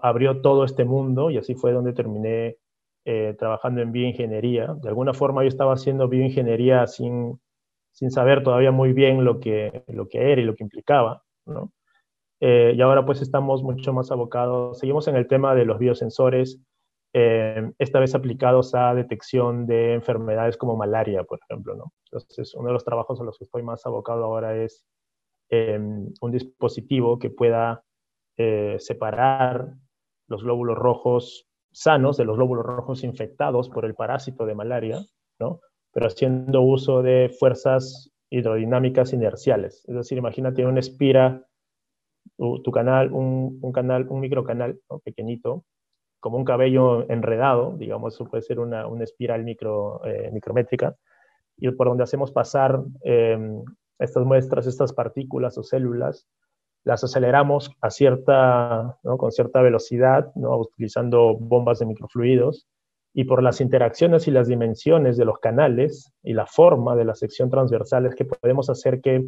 abrió 0.04 0.40
todo 0.40 0.64
este 0.64 0.86
mundo 0.86 1.32
y 1.32 1.38
así 1.38 1.54
fue 1.54 1.74
donde 1.74 1.92
terminé 1.92 2.56
eh, 3.04 3.36
trabajando 3.38 3.82
en 3.82 3.92
bioingeniería. 3.92 4.74
De 4.82 4.88
alguna 4.88 5.14
forma 5.14 5.44
yo 5.44 5.50
estaba 5.50 5.74
haciendo 5.74 6.08
bioingeniería 6.08 6.88
sin, 6.88 7.42
sin 7.92 8.10
saber 8.10 8.42
todavía 8.42 8.72
muy 8.72 8.94
bien 8.94 9.26
lo 9.26 9.42
que, 9.42 9.84
lo 9.90 10.08
que 10.08 10.32
era 10.32 10.40
y 10.40 10.46
lo 10.46 10.56
que 10.56 10.64
implicaba, 10.64 11.26
¿no? 11.46 11.74
Eh, 12.40 12.74
y 12.76 12.82
ahora 12.82 13.06
pues 13.06 13.22
estamos 13.22 13.64
mucho 13.64 13.94
más 13.94 14.12
abocados, 14.12 14.80
seguimos 14.80 15.08
en 15.08 15.16
el 15.16 15.28
tema 15.28 15.56
de 15.56 15.66
los 15.66 15.80
biosensores, 15.80 16.60
eh, 17.14 17.72
esta 17.80 18.00
vez 18.00 18.14
aplicados 18.14 18.76
a 18.76 18.94
detección 18.94 19.66
de 19.66 19.94
enfermedades 19.94 20.58
como 20.58 20.76
malaria, 20.76 21.24
por 21.24 21.40
ejemplo, 21.48 21.76
¿no? 21.76 21.94
Entonces, 22.12 22.54
uno 22.54 22.68
de 22.68 22.74
los 22.74 22.86
trabajos 22.86 23.20
a 23.20 23.24
los 23.24 23.38
que 23.38 23.46
estoy 23.46 23.64
más 23.64 23.86
abocado 23.86 24.26
ahora 24.26 24.56
es 24.56 24.86
un 25.50 26.32
dispositivo 26.32 27.20
que 27.20 27.30
pueda 27.30 27.82
separar 28.80 29.76
los 30.28 30.44
glóbulos 30.44 30.78
rojos 30.78 31.48
sanos 31.72 32.18
de 32.18 32.26
los 32.26 32.36
glóbulos 32.36 32.66
rojos 32.66 33.04
infectados 33.04 33.70
por 33.70 33.86
el 33.86 33.96
parásito 33.96 34.46
de 34.46 34.56
malaria, 34.56 35.00
¿no? 35.40 35.62
pero 35.94 36.08
haciendo 36.08 36.62
uso 36.62 37.02
de 37.02 37.36
fuerzas 37.40 38.12
hidrodinámicas 38.30 39.14
inerciales. 39.14 39.86
Es 39.88 39.96
decir, 39.96 40.18
imagínate 40.18 40.66
una 40.66 40.80
espira, 40.80 41.46
tu, 42.36 42.72
canal, 42.72 43.12
un, 43.12 43.72
canal, 43.72 44.08
un 44.10 44.20
microcanal 44.20 44.80
pequeñito, 45.04 45.64
como 46.20 46.38
un 46.38 46.46
cabello 46.46 47.10
enredado, 47.10 47.76
digamos, 47.78 48.16
eso 48.16 48.26
puede 48.26 48.42
ser 48.42 48.60
una, 48.60 48.88
espiral 49.02 49.48
eh, 49.48 50.30
micrométrica, 50.32 50.96
y 51.58 51.70
por 51.72 51.88
donde 51.88 52.04
hacemos 52.04 52.32
pasar 52.32 52.82
em, 53.04 53.64
estas 54.00 54.26
muestras, 54.26 54.68
estas 54.68 54.94
partículas 54.94 55.58
o 55.58 55.64
células 55.64 56.28
las 56.84 57.04
aceleramos 57.04 57.72
a 57.82 57.90
cierta, 57.90 58.98
con 59.04 59.32
cierta 59.32 59.62
velocidad, 59.62 60.32
¿no? 60.36 60.58
utilizando 60.58 61.36
bombas 61.36 61.80
de 61.80 61.86
microfluidos, 61.86 62.66
y 63.14 63.26
por 63.26 63.44
las 63.44 63.60
interacciones 63.60 64.28
y 64.28 64.32
las 64.32 64.48
dimensiones 64.48 65.18
de 65.18 65.26
los 65.26 65.40
canales 65.40 66.14
y 66.24 66.34
la 66.34 66.46
forma 66.46 66.96
de 66.96 67.04
la 67.04 67.16
sección 67.16 67.50
transversal 67.50 68.06
es 68.06 68.16
que 68.16 68.26
podemos 68.26 68.70
hacer 68.70 69.02
que 69.02 69.28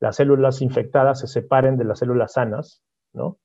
las 0.00 0.16
células 0.16 0.62
infectadas 0.62 1.20
se 1.20 1.26
separen 1.26 1.76
de 1.76 1.84
las 1.84 1.98
células 2.00 2.34
sanas, 2.34 2.82
¿no? 3.12 3.38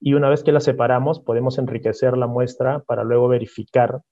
Y 0.00 0.14
una 0.14 0.28
vez 0.28 0.42
que 0.44 0.52
las 0.52 0.64
separamos, 0.64 1.20
podemos 1.20 1.58
enriquecer 1.58 2.16
la 2.16 2.26
muestra 2.26 2.80
para 2.80 3.04
luego 3.04 3.28
verificar 3.28 4.02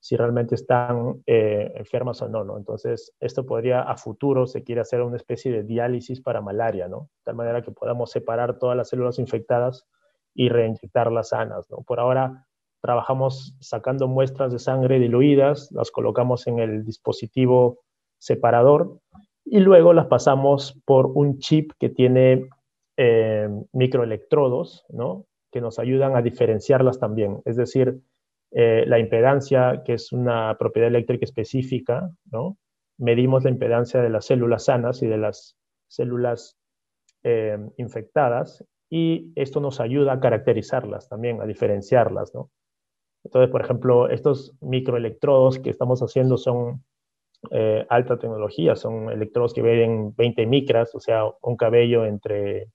si 0.00 0.16
realmente 0.16 0.54
están 0.54 1.22
eh, 1.26 1.72
enfermas 1.74 2.22
o 2.22 2.28
no, 2.28 2.44
¿no? 2.44 2.56
Entonces, 2.56 3.12
esto 3.20 3.46
podría 3.46 3.80
a 3.80 3.96
futuro 3.96 4.46
se 4.46 4.62
quiere 4.62 4.80
hacer 4.80 5.02
una 5.02 5.16
especie 5.16 5.50
de 5.50 5.64
diálisis 5.64 6.20
para 6.20 6.40
malaria, 6.40 6.86
¿no? 6.88 7.10
De 7.18 7.24
tal 7.24 7.34
manera 7.34 7.62
que 7.62 7.72
podamos 7.72 8.10
separar 8.10 8.58
todas 8.58 8.76
las 8.76 8.88
células 8.88 9.18
infectadas 9.18 9.86
y 10.34 10.50
reinyectarlas 10.50 11.30
sanas, 11.30 11.68
¿no? 11.70 11.78
Por 11.78 11.98
ahora 11.98 12.46
trabajamos 12.80 13.56
sacando 13.60 14.06
muestras 14.06 14.52
de 14.52 14.60
sangre 14.60 15.00
diluidas, 15.00 15.72
las 15.72 15.90
colocamos 15.90 16.46
en 16.46 16.60
el 16.60 16.84
dispositivo 16.84 17.80
separador 18.18 19.00
y 19.50 19.60
luego 19.60 19.92
las 19.92 20.06
pasamos 20.06 20.80
por 20.84 21.06
un 21.06 21.38
chip 21.38 21.72
que 21.78 21.88
tiene 21.88 22.48
eh, 22.96 23.48
microelectrodos, 23.72 24.84
¿no? 24.88 25.26
Que 25.50 25.60
nos 25.60 25.78
ayudan 25.78 26.16
a 26.16 26.22
diferenciarlas 26.22 26.98
también. 26.98 27.40
Es 27.44 27.56
decir, 27.56 28.00
eh, 28.50 28.84
la 28.86 28.98
impedancia, 28.98 29.82
que 29.84 29.94
es 29.94 30.12
una 30.12 30.56
propiedad 30.58 30.88
eléctrica 30.88 31.24
específica, 31.24 32.10
¿no? 32.30 32.56
Medimos 32.98 33.44
la 33.44 33.50
impedancia 33.50 34.00
de 34.00 34.10
las 34.10 34.26
células 34.26 34.64
sanas 34.64 35.02
y 35.02 35.06
de 35.06 35.18
las 35.18 35.56
células 35.86 36.56
eh, 37.22 37.58
infectadas 37.76 38.64
y 38.90 39.32
esto 39.36 39.60
nos 39.60 39.80
ayuda 39.80 40.14
a 40.14 40.20
caracterizarlas 40.20 41.08
también, 41.08 41.40
a 41.40 41.46
diferenciarlas, 41.46 42.34
¿no? 42.34 42.50
Entonces, 43.24 43.50
por 43.50 43.60
ejemplo, 43.60 44.08
estos 44.08 44.54
microelectrodos 44.60 45.58
que 45.58 45.70
estamos 45.70 46.00
haciendo 46.00 46.36
son 46.36 46.84
eh, 47.50 47.86
alta 47.88 48.18
tecnología, 48.18 48.76
son 48.76 49.10
electrodos 49.10 49.54
que 49.54 49.62
ven 49.62 50.14
20 50.16 50.46
micras, 50.46 50.94
o 50.94 51.00
sea, 51.00 51.22
un 51.42 51.56
cabello 51.56 52.04
entre, 52.04 52.70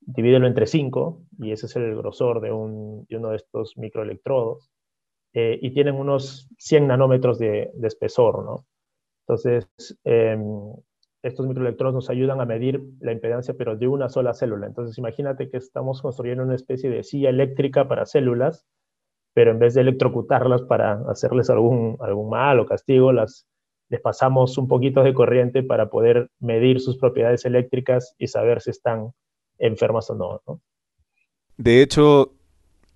divídelo 0.00 0.46
entre 0.46 0.66
5, 0.66 1.22
y 1.38 1.52
ese 1.52 1.66
es 1.66 1.76
el 1.76 1.94
grosor 1.96 2.40
de, 2.40 2.52
un, 2.52 3.04
de 3.08 3.16
uno 3.16 3.30
de 3.30 3.36
estos 3.36 3.76
microelectrodos. 3.76 4.70
Eh, 5.34 5.58
y 5.62 5.72
tienen 5.72 5.94
unos 5.94 6.48
100 6.58 6.88
nanómetros 6.88 7.38
de, 7.38 7.70
espesor, 7.82 8.44
¿no? 8.44 8.66
Entonces, 9.26 9.66
em, 10.04 10.42
estos 11.22 11.46
microelectrodos 11.46 11.94
nos 11.94 12.10
ayudan 12.10 12.40
a 12.40 12.44
medir 12.46 12.82
la 13.00 13.12
impedancia, 13.12 13.54
pero 13.56 13.76
de 13.76 13.88
una 13.88 14.08
sola 14.08 14.34
célula. 14.34 14.66
Entonces, 14.66 14.98
imagínate 14.98 15.48
que 15.50 15.56
estamos 15.56 16.02
construyendo 16.02 16.44
una 16.44 16.54
especie 16.54 16.90
de 16.90 17.02
silla 17.02 17.30
eléctrica 17.30 17.88
para 17.88 18.04
células, 18.06 18.66
pero 19.34 19.52
en 19.52 19.58
vez 19.58 19.74
de 19.74 19.82
electrocutarlas 19.82 20.62
para 20.62 20.94
hacerles 21.08 21.48
algún, 21.50 21.96
algún 22.00 22.28
mal 22.28 22.60
o 22.60 22.66
castigo, 22.66 23.12
las, 23.12 23.46
les 23.92 24.00
pasamos 24.00 24.56
un 24.56 24.68
poquito 24.68 25.02
de 25.02 25.12
corriente 25.12 25.62
para 25.62 25.90
poder 25.90 26.30
medir 26.40 26.80
sus 26.80 26.96
propiedades 26.96 27.44
eléctricas 27.44 28.14
y 28.18 28.26
saber 28.26 28.62
si 28.62 28.70
están 28.70 29.12
enfermas 29.58 30.08
o 30.08 30.14
no. 30.14 30.40
¿no? 30.46 30.60
De 31.58 31.82
hecho, 31.82 32.32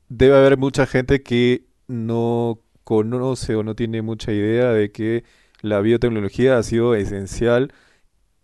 debe 0.09 0.38
haber 0.38 0.56
mucha 0.56 0.87
gente 0.87 1.22
que 1.22 1.66
no 1.87 2.61
conoce 2.82 3.56
o 3.56 3.62
no 3.62 3.74
tiene 3.74 4.00
mucha 4.00 4.32
idea 4.32 4.72
de 4.72 4.90
que 4.90 5.24
la 5.61 5.80
biotecnología 5.80 6.56
ha 6.56 6.62
sido 6.62 6.94
esencial 6.94 7.72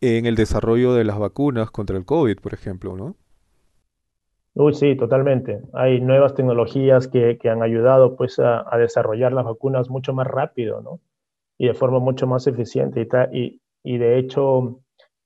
en 0.03 0.27
el 0.27 0.35
desarrollo 0.35 0.93
de 0.93 1.05
las 1.05 1.19
vacunas 1.19 1.71
contra 1.71 1.97
el 1.97 2.05
COVID, 2.05 2.39
por 2.39 2.53
ejemplo, 2.53 2.99
¿no? 2.99 3.17
Uy, 4.55 4.75
sí, 4.75 4.95
totalmente. 4.95 5.63
Hay 5.73 6.03
nuevas 6.03 6.35
tecnologías 6.35 7.09
que, 7.09 7.39
han 7.49 7.63
ayudado 7.63 8.15
pues, 8.17 8.39
a, 8.39 8.67
desarrollar 8.77 9.33
las 9.33 9.47
vacunas 9.47 9.89
mucho 9.89 10.13
más 10.13 10.27
rápido, 10.27 10.83
¿no? 10.83 11.01
Y 11.63 11.69
de 11.69 11.75
forma 11.75 12.01
mucho 12.01 12.27
más 12.27 12.49
eficiente. 12.49 13.07
Y, 13.33 13.63
y, 13.85 13.97
de 13.97 14.19
hecho, 14.19 14.81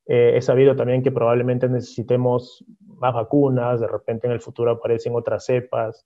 eh, 0.04 0.34
he 0.36 0.42
sabido 0.42 0.76
también 0.76 1.02
que 1.02 1.10
probablemente 1.10 1.66
necesitemos 1.66 2.62
más 2.98 3.14
vacunas, 3.14 3.80
de 3.80 3.88
repente 3.88 4.26
en 4.26 4.34
el 4.34 4.42
futuro 4.42 4.72
aparecen 4.72 5.14
otras 5.14 5.46
cepas. 5.46 6.04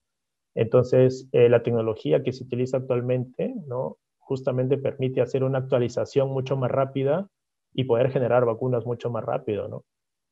Entonces, 0.55 1.29
eh, 1.33 1.49
la 1.49 1.65
tecnología 1.65 2.23
que 2.23 2.33
se 2.33 2.45
utiliza 2.45 2.77
actualmente, 2.77 3.53
¿no? 3.67 3.97
Justamente 4.21 4.79
permite 4.79 5.21
hacer 5.21 5.43
una 5.43 5.59
actualización 5.59 6.31
mucho 6.31 6.57
más 6.57 6.71
rápida 6.71 7.29
y 7.75 7.83
poder 7.83 8.13
generar 8.13 8.45
vacunas 8.45 8.87
mucho 8.87 9.11
más 9.11 9.25
rápido, 9.25 9.67
¿no? 9.67 9.83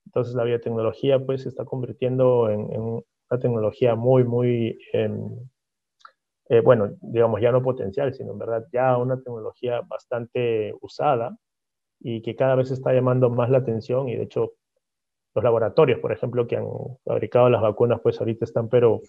Entonces 0.06 0.37
la 0.37 0.44
biotecnología 0.44 1.18
pues 1.18 1.42
se 1.42 1.48
está 1.48 1.64
convirtiendo 1.64 2.48
en, 2.50 2.61
una 2.70 3.40
tecnología 3.40 3.96
muy, 3.96 4.22
muy, 4.22 4.78
em, 4.92 5.28
eh, 6.48 6.61
bueno, 6.61 6.90
digamos 7.00 7.40
ya 7.40 7.52
no 7.52 7.62
potencial, 7.62 8.12
sino 8.14 8.32
en 8.32 8.38
verdad 8.38 8.66
ya 8.72 8.96
una 8.96 9.16
tecnología 9.16 9.80
bastante 9.82 10.74
usada 10.80 11.37
y 12.00 12.22
que 12.22 12.37
cada 12.37 12.54
vez 12.54 12.70
está 12.70 12.92
llamando 12.92 13.30
más 13.30 13.50
la 13.50 13.58
atención 13.58 14.08
y 14.08 14.16
de 14.16 14.24
hecho 14.24 14.52
los 15.34 15.44
laboratorios, 15.44 16.00
por 16.00 16.12
ejemplo, 16.12 16.46
que 16.46 16.56
han 16.56 16.66
fabricado 17.04 17.50
las 17.50 17.62
vacunas, 17.62 18.00
pues 18.02 18.18
ahorita 18.20 18.44
están 18.44 18.68
pero 18.68 19.00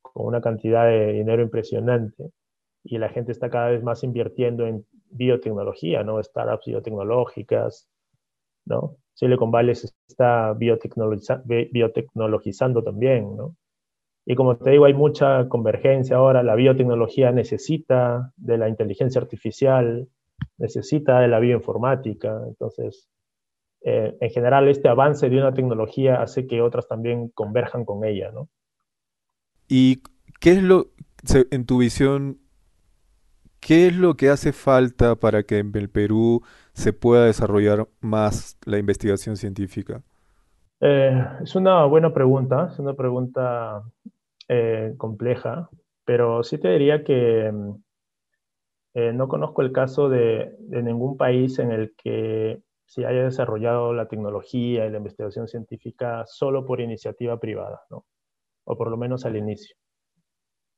con 0.00 0.26
una 0.26 0.40
cantidad 0.40 0.86
de 0.86 1.12
dinero 1.12 1.42
impresionante 1.42 2.30
y 2.84 2.98
la 2.98 3.08
gente 3.08 3.32
está 3.32 3.50
cada 3.50 3.70
vez 3.70 3.82
más 3.82 4.02
invirtiendo 4.02 4.66
en 4.66 4.84
biotecnología, 5.10 6.02
¿no? 6.02 6.22
Startups 6.22 6.66
biotecnológicas, 6.66 7.88
¿no? 8.64 8.96
Silicon 9.14 9.50
Valley 9.50 9.74
se 9.74 9.88
está 10.08 10.54
biotecnologizando 10.54 12.82
también, 12.82 13.36
¿no? 13.36 13.54
Y 14.24 14.34
como 14.36 14.56
te 14.56 14.70
digo, 14.70 14.84
hay 14.84 14.94
mucha 14.94 15.48
convergencia 15.48 16.16
ahora, 16.16 16.42
la 16.42 16.54
biotecnología 16.54 17.32
necesita 17.32 18.32
de 18.36 18.56
la 18.56 18.68
inteligencia 18.68 19.20
artificial, 19.20 20.08
necesita 20.58 21.20
de 21.20 21.28
la 21.28 21.40
bioinformática, 21.40 22.40
entonces, 22.46 23.08
eh, 23.84 24.16
en 24.20 24.30
general, 24.30 24.68
este 24.68 24.88
avance 24.88 25.28
de 25.28 25.38
una 25.38 25.52
tecnología 25.52 26.22
hace 26.22 26.46
que 26.46 26.62
otras 26.62 26.86
también 26.86 27.30
converjan 27.30 27.84
con 27.84 28.04
ella, 28.04 28.30
¿no? 28.30 28.48
¿Y 29.68 30.02
qué 30.38 30.52
es 30.52 30.62
lo, 30.62 30.92
en 31.50 31.66
tu 31.66 31.78
visión, 31.78 32.38
qué 33.58 33.88
es 33.88 33.96
lo 33.96 34.16
que 34.16 34.28
hace 34.28 34.52
falta 34.52 35.16
para 35.16 35.42
que 35.42 35.58
en 35.58 35.74
el 35.74 35.90
Perú 35.90 36.42
se 36.74 36.92
pueda 36.92 37.26
desarrollar 37.26 37.88
más 38.00 38.56
la 38.64 38.78
investigación 38.78 39.36
científica? 39.36 40.04
Eh, 40.84 41.24
es 41.40 41.54
una 41.54 41.84
buena 41.84 42.12
pregunta, 42.12 42.68
es 42.72 42.78
una 42.80 42.94
pregunta 42.94 43.84
eh, 44.48 44.94
compleja, 44.98 45.70
pero 46.04 46.42
sí 46.42 46.58
te 46.58 46.70
diría 46.70 47.04
que 47.04 47.52
mm, 47.52 47.74
eh, 48.94 49.12
no 49.12 49.28
conozco 49.28 49.62
el 49.62 49.70
caso 49.70 50.08
de, 50.08 50.56
ningún 50.58 51.16
país 51.16 51.60
en 51.60 51.70
el 51.70 51.94
que 51.96 52.60
se 52.84 53.06
haya 53.06 53.22
desarrollado 53.22 53.92
la 53.92 54.08
tecnología 54.08 54.84
y 54.84 54.90
la 54.90 54.98
investigación 54.98 55.46
científica 55.46 56.24
solo 56.26 56.66
por 56.66 56.80
iniciativa 56.80 57.38
privada, 57.38 57.82
¿no? 57.88 58.04
o 58.64 58.76
por 58.76 58.90
lo 58.90 58.96
menos 58.96 59.24
al 59.24 59.36
inicio. 59.36 59.76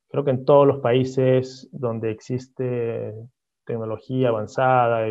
Creo 0.09 0.23
que 0.23 0.31
en 0.31 0.45
todos 0.45 0.67
los 0.67 0.81
países 0.81 1.67
donde 1.71 2.11
existe 2.11 3.11
tecnología 3.65 4.29
avanzada 4.29 5.07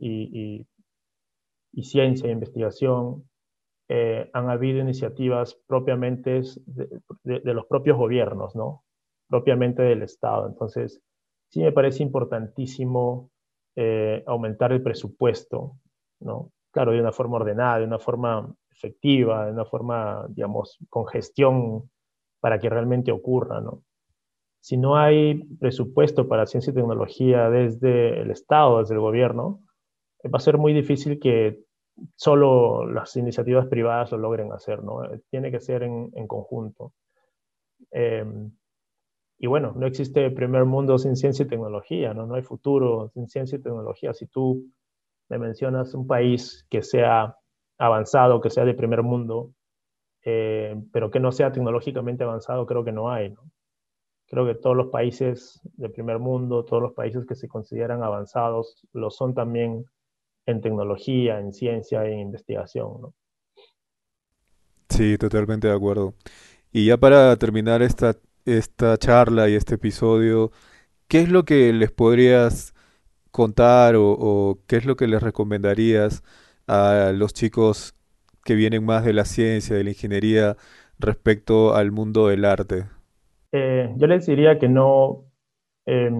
y, 0.00 0.66
ciencia 1.82 2.28
e 2.28 2.32
investigación, 2.32 3.27
eh, 3.88 4.30
han 4.32 4.50
habido 4.50 4.80
iniciativas 4.80 5.54
propiamente 5.66 6.42
de, 6.66 7.54
los 7.54 7.66
propios 7.66 7.96
gobiernos, 7.96 8.54
¿no? 8.54 8.84
Propiamente 9.28 9.82
del 9.82 10.02
Estado. 10.02 10.46
Entonces, 10.46 11.02
sí 11.48 11.60
me 11.60 11.72
parece 11.72 12.02
importantísimo 12.02 13.30
eh, 13.76 14.22
aumentar 14.26 14.72
el 14.72 14.82
presupuesto, 14.82 15.76
¿no? 16.20 16.52
Claro, 16.70 16.92
de 16.92 17.00
una 17.00 17.12
forma 17.12 17.36
ordenada, 17.36 17.78
de 17.78 17.86
una 17.86 17.98
forma 17.98 18.54
efectiva, 18.70 19.46
de 19.46 19.52
una 19.52 19.64
forma, 19.64 20.26
digamos, 20.28 20.78
con 20.90 21.06
gestión 21.06 21.90
para 22.40 22.58
que 22.58 22.68
realmente 22.68 23.10
ocurra, 23.10 23.60
¿no? 23.60 23.82
si 24.60 24.76
no 24.76 24.96
hay 24.96 25.44
presupuesto 25.60 26.28
para 26.28 26.46
ciencia 26.46 26.70
y 26.70 26.74
tecnología 26.74 27.48
desde 27.50 28.20
el 28.20 28.30
Estado, 28.30 28.80
desde 28.80 28.94
el 28.94 29.00
gobierno, 29.00 29.62
va 30.24 30.38
a 30.38 30.40
ser 30.40 30.58
muy 30.58 30.72
difícil 30.72 31.18
que 31.20 31.60
solo 32.16 32.86
las 32.86 33.16
iniciativas 33.16 33.66
privadas 33.66 34.12
lo 34.12 34.18
logren 34.18 34.52
hacer, 34.52 34.82
¿no? 34.82 35.02
Tiene 35.30 35.50
que 35.50 35.60
ser 35.60 35.82
en, 35.82 36.26
conjunto. 36.26 36.92
Em, 37.90 38.50
y 39.38 39.46
bueno, 39.46 39.72
no 39.76 39.86
existe 39.86 40.30
primer 40.30 40.64
mundo 40.64 40.98
sin 40.98 41.16
ciencia 41.16 41.44
y 41.44 41.48
tecnología, 41.48 42.14
¿no? 42.14 42.26
No 42.26 42.34
hay 42.34 42.42
futuro 42.42 43.10
sin 43.14 43.28
ciencia 43.28 43.56
y 43.58 43.62
tecnología. 43.62 44.12
Si 44.14 44.26
tú 44.26 44.64
me 45.28 45.38
mencionas 45.38 45.94
un 45.94 46.06
país 46.06 46.66
que 46.70 46.82
sea 46.82 47.36
avanzado, 47.78 48.40
que 48.40 48.50
sea 48.50 48.64
de 48.64 48.74
primer 48.74 49.02
mundo, 49.02 49.52
eh, 50.24 50.74
pero 50.92 51.10
que 51.10 51.20
no 51.20 51.32
sea 51.32 51.52
tecnológicamente 51.52 52.24
avanzado, 52.24 52.66
creo 52.66 52.84
que 52.84 52.92
no 52.92 53.10
hay. 53.10 53.34
Creo 54.26 54.44
que 54.44 54.56
todos 54.56 54.76
los 54.76 54.88
países 54.88 55.60
del 55.76 55.92
primer 55.92 56.18
mundo, 56.18 56.64
todos 56.64 56.82
los 56.82 56.92
países 56.92 57.24
que 57.24 57.34
se 57.34 57.48
consideran 57.48 58.02
avanzados, 58.02 58.86
lo 58.92 59.10
son 59.10 59.34
también 59.34 59.86
en 60.48 60.60
tecnología, 60.62 61.38
en 61.38 61.52
ciencia 61.52 62.04
e 62.04 62.18
investigación. 62.18 63.02
¿no? 63.02 63.14
Sí, 64.88 65.18
totalmente 65.18 65.68
de 65.68 65.74
acuerdo. 65.74 66.14
Y 66.72 66.86
ya 66.86 66.96
para 66.96 67.36
terminar 67.36 67.82
esta, 67.82 68.14
esta 68.46 68.96
charla 68.96 69.48
y 69.48 69.54
este 69.54 69.74
episodio, 69.74 70.50
¿qué 71.06 71.20
es 71.20 71.28
lo 71.28 71.44
que 71.44 71.72
les 71.72 71.90
podrías 71.90 72.74
contar 73.30 73.94
o, 73.96 74.10
o, 74.12 74.58
qué 74.66 74.76
es 74.76 74.86
lo 74.86 74.96
que 74.96 75.06
les 75.06 75.22
recomendarías 75.22 76.24
a 76.66 77.12
los 77.14 77.34
chicos 77.34 77.94
que 78.44 78.54
vienen 78.54 78.84
más 78.84 79.04
de 79.04 79.12
la 79.12 79.26
ciencia, 79.26 79.76
de 79.76 79.84
la 79.84 79.90
ingeniería, 79.90 80.56
respecto 80.98 81.74
al 81.74 81.92
mundo 81.92 82.28
del 82.28 82.46
arte? 82.46 82.86
Eh, 83.52 83.92
yo 83.96 84.06
les 84.06 84.24
diría 84.26 84.58
que 84.58 84.68
no, 84.68 85.26
em, 85.86 86.14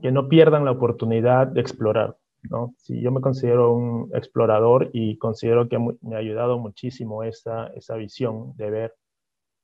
que 0.00 0.10
no 0.10 0.28
pierdan 0.28 0.64
la 0.64 0.70
oportunidad 0.70 1.46
de 1.46 1.60
explorar. 1.60 2.16
¿No? 2.50 2.74
Yo 2.88 3.10
me 3.10 3.20
considero 3.20 3.72
un 3.72 4.10
explorador 4.14 4.90
y 4.92 5.18
considero 5.18 5.68
que 5.68 5.78
me 5.78 6.14
ha 6.14 6.18
ayudado 6.18 6.58
muchísimo 6.58 7.22
esa, 7.22 7.68
esa 7.68 7.96
visión 7.96 8.56
de 8.56 8.70
ver, 8.70 8.94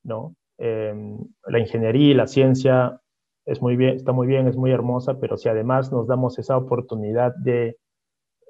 ¿no? 0.05 0.37
Em, 0.59 1.18
la 1.47 1.59
ingeniería 1.59 2.11
y 2.11 2.14
la 2.14 2.27
ciencia 2.27 3.01
es 3.47 3.61
muy 3.61 3.77
bien, 3.77 3.97
está 3.97 4.12
muy 4.12 4.27
bien, 4.27 4.47
es 4.49 4.57
muy 4.57 4.71
hermosa, 4.71 5.18
pero 5.18 5.37
si 5.37 5.49
además 5.49 5.92
nos 5.92 6.07
damos 6.07 6.38
esa 6.38 6.57
oportunidad 6.57 7.35
de 7.37 7.79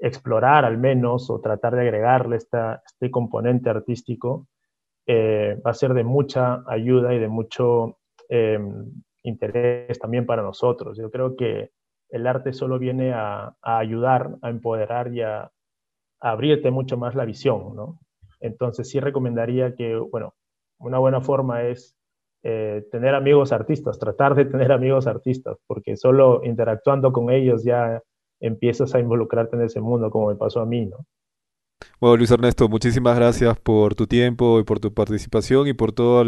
explorar 0.01 0.65
al 0.65 0.79
menos 0.79 1.31
o 1.31 1.41
tratar 1.41 1.75
de 1.75 1.83
agregarle 1.83 2.37
esta, 2.37 2.83
este 2.85 3.11
componente 3.11 3.71
artístico, 3.71 4.49
eh, 5.07 5.61
va 5.65 5.71
a 5.71 5.75
ser 5.75 5.95
de 5.95 6.05
mucha 6.05 6.63
ayuda 6.67 7.15
y 7.15 7.19
de 7.19 7.29
mucho 7.29 7.99
Em, 8.35 8.91
interés 9.25 9.99
también 9.99 10.25
para 10.25 10.41
nosotros. 10.41 10.97
Yo 10.97 11.11
creo 11.11 11.37
que 11.37 11.71
el 12.13 12.27
arte 12.27 12.53
solo 12.53 12.79
viene 12.79 13.13
a, 13.15 13.57
ayudar, 13.63 14.37
a 14.43 14.51
empoderar 14.51 15.13
y 15.13 15.23
a, 15.23 15.51
abrirte 16.21 16.71
mucho 16.71 16.97
más 16.97 17.17
la 17.17 17.25
visión, 17.25 17.75
¿no? 17.75 17.99
Entonces 18.39 18.89
sí 18.89 19.01
recomendaría 19.01 19.75
que, 19.75 19.97
bueno, 19.97 20.35
una 20.79 20.99
buena 20.99 21.21
forma 21.21 21.63
es 21.65 21.97
eh, 22.45 22.87
tener 22.93 23.15
amigos 23.15 23.51
artistas, 23.51 23.99
tratar 23.99 24.37
de 24.37 24.45
tener 24.45 24.71
amigos 24.71 25.09
artistas, 25.09 25.59
porque 25.67 25.97
solo 25.97 26.43
interactuando 26.45 27.13
con 27.13 27.31
ellos 27.31 27.65
ya 27.65 28.01
empiezas 28.41 28.95
a 28.95 29.01
involucrarte 29.01 29.57
en 29.57 29.63
ese 29.63 29.81
mundo, 29.81 30.11
como 30.11 30.29
me 30.29 30.37
pasó 30.37 30.61
a 30.61 30.67
mí, 30.67 30.87
¿no? 30.87 30.99
Bueno, 32.01 32.17
Luis 32.17 32.31
Ernesto, 32.31 32.69
muchísimas 32.69 33.17
gracias 33.17 33.59
por 33.61 33.95
tu 33.95 34.07
tiempo 34.07 34.59
y 34.59 34.65
por 34.65 34.81
tu 34.81 34.93
participación 34.93 35.69
y 35.69 35.73
por 35.73 35.93
todos 35.93 36.27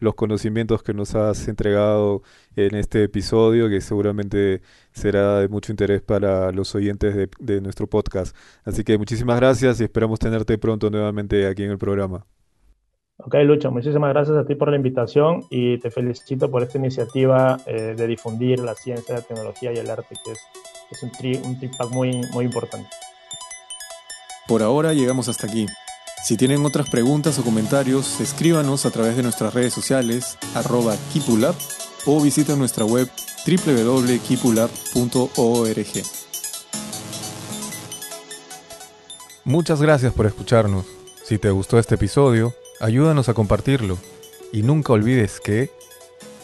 los 0.00 0.14
conocimientos 0.14 0.82
que 0.82 0.94
nos 0.94 1.14
has 1.14 1.46
entregado 1.48 2.22
en 2.56 2.74
este 2.74 3.04
episodio, 3.04 3.68
que 3.68 3.80
seguramente 3.80 4.62
será 4.92 5.38
de 5.38 5.48
mucho 5.48 5.72
interés 5.72 6.02
para 6.02 6.50
los 6.52 6.74
oyentes 6.74 7.28
de, 7.38 7.60
nuestro 7.60 7.86
podcast. 7.86 8.36
Así 8.64 8.82
que 8.84 8.98
muchísimas 8.98 9.38
gracias 9.38 9.80
y 9.80 9.84
esperamos 9.84 10.18
tenerte 10.18 10.58
pronto 10.58 10.90
nuevamente 10.90 11.46
aquí 11.46 11.62
en 11.62 11.70
el 11.70 11.78
programa. 11.78 12.26
Ok, 13.18 13.36
Lucho, 13.44 13.70
muchísimas 13.70 14.10
gracias 14.12 14.36
a 14.36 14.44
ti 14.44 14.56
por 14.56 14.70
la 14.70 14.76
invitación 14.76 15.42
y 15.50 15.78
te 15.78 15.90
felicito 15.90 16.50
por 16.50 16.62
esta 16.62 16.78
iniciativa 16.78 17.58
eh, 17.66 17.94
de 17.96 18.06
difundir 18.08 18.58
la 18.58 18.74
ciencia, 18.74 19.14
la 19.14 19.22
tecnología 19.22 19.72
y 19.72 19.76
el 19.76 19.88
arte, 19.88 20.16
que 20.24 20.32
es, 20.32 21.02
un, 21.02 21.12
tri, 21.12 21.40
un 21.44 21.56
muy, 21.92 22.20
muy 22.32 22.44
importante. 22.44 22.88
Por 24.46 24.62
ahora 24.62 24.92
llegamos 24.92 25.28
hasta 25.28 25.46
aquí. 25.46 25.66
Si 26.24 26.36
tienen 26.36 26.64
otras 26.64 26.88
preguntas 26.88 27.38
o 27.38 27.44
comentarios, 27.44 28.20
escríbanos 28.20 28.86
a 28.86 28.90
través 28.90 29.16
de 29.16 29.22
nuestras 29.22 29.54
redes 29.54 29.74
sociales, 29.74 30.38
arroba 30.54 30.96
Kipulab, 31.12 31.54
o 32.06 32.20
visiten 32.20 32.58
nuestra 32.58 32.84
web 32.84 33.08
www.kipulab.org. 33.46 36.02
Muchas 39.44 39.82
gracias 39.82 40.12
por 40.12 40.26
escucharnos. 40.26 40.86
Si 41.24 41.38
te 41.38 41.50
gustó 41.50 41.78
este 41.78 41.96
episodio, 41.96 42.54
ayúdanos 42.80 43.28
a 43.28 43.34
compartirlo. 43.34 43.98
Y 44.52 44.62
nunca 44.62 44.92
olvides 44.92 45.40
que 45.40 45.70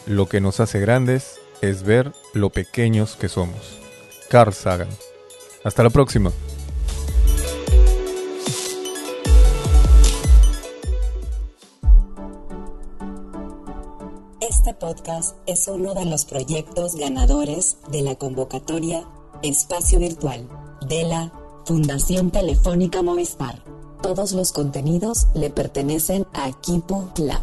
lo 0.05 0.27
que 0.27 0.41
nos 0.41 0.59
hace 0.59 0.79
grandes 0.79 1.39
es 1.61 1.83
ver 1.83 2.11
lo 2.33 2.49
pequeños 2.49 3.15
que 3.15 3.29
somos. 3.29 3.79
Carl 4.29 4.53
Sagan. 4.53 4.89
Hasta 5.63 5.83
la 5.83 5.89
próxima. 5.89 6.31
Este 14.69 14.85
podcast 14.85 15.35
es 15.47 15.67
uno 15.67 15.95
de 15.95 16.05
los 16.05 16.25
proyectos 16.25 16.95
ganadores 16.95 17.77
de 17.91 18.03
la 18.03 18.13
convocatoria 18.13 19.03
Espacio 19.41 19.97
Virtual 19.97 20.47
de 20.87 21.05
la 21.05 21.33
Fundación 21.65 22.29
Telefónica 22.29 23.01
Movistar. 23.01 23.63
Todos 24.03 24.33
los 24.33 24.51
contenidos 24.51 25.25
le 25.33 25.49
pertenecen 25.49 26.27
a 26.33 26.49
Equipo 26.49 27.09
Lab. 27.17 27.41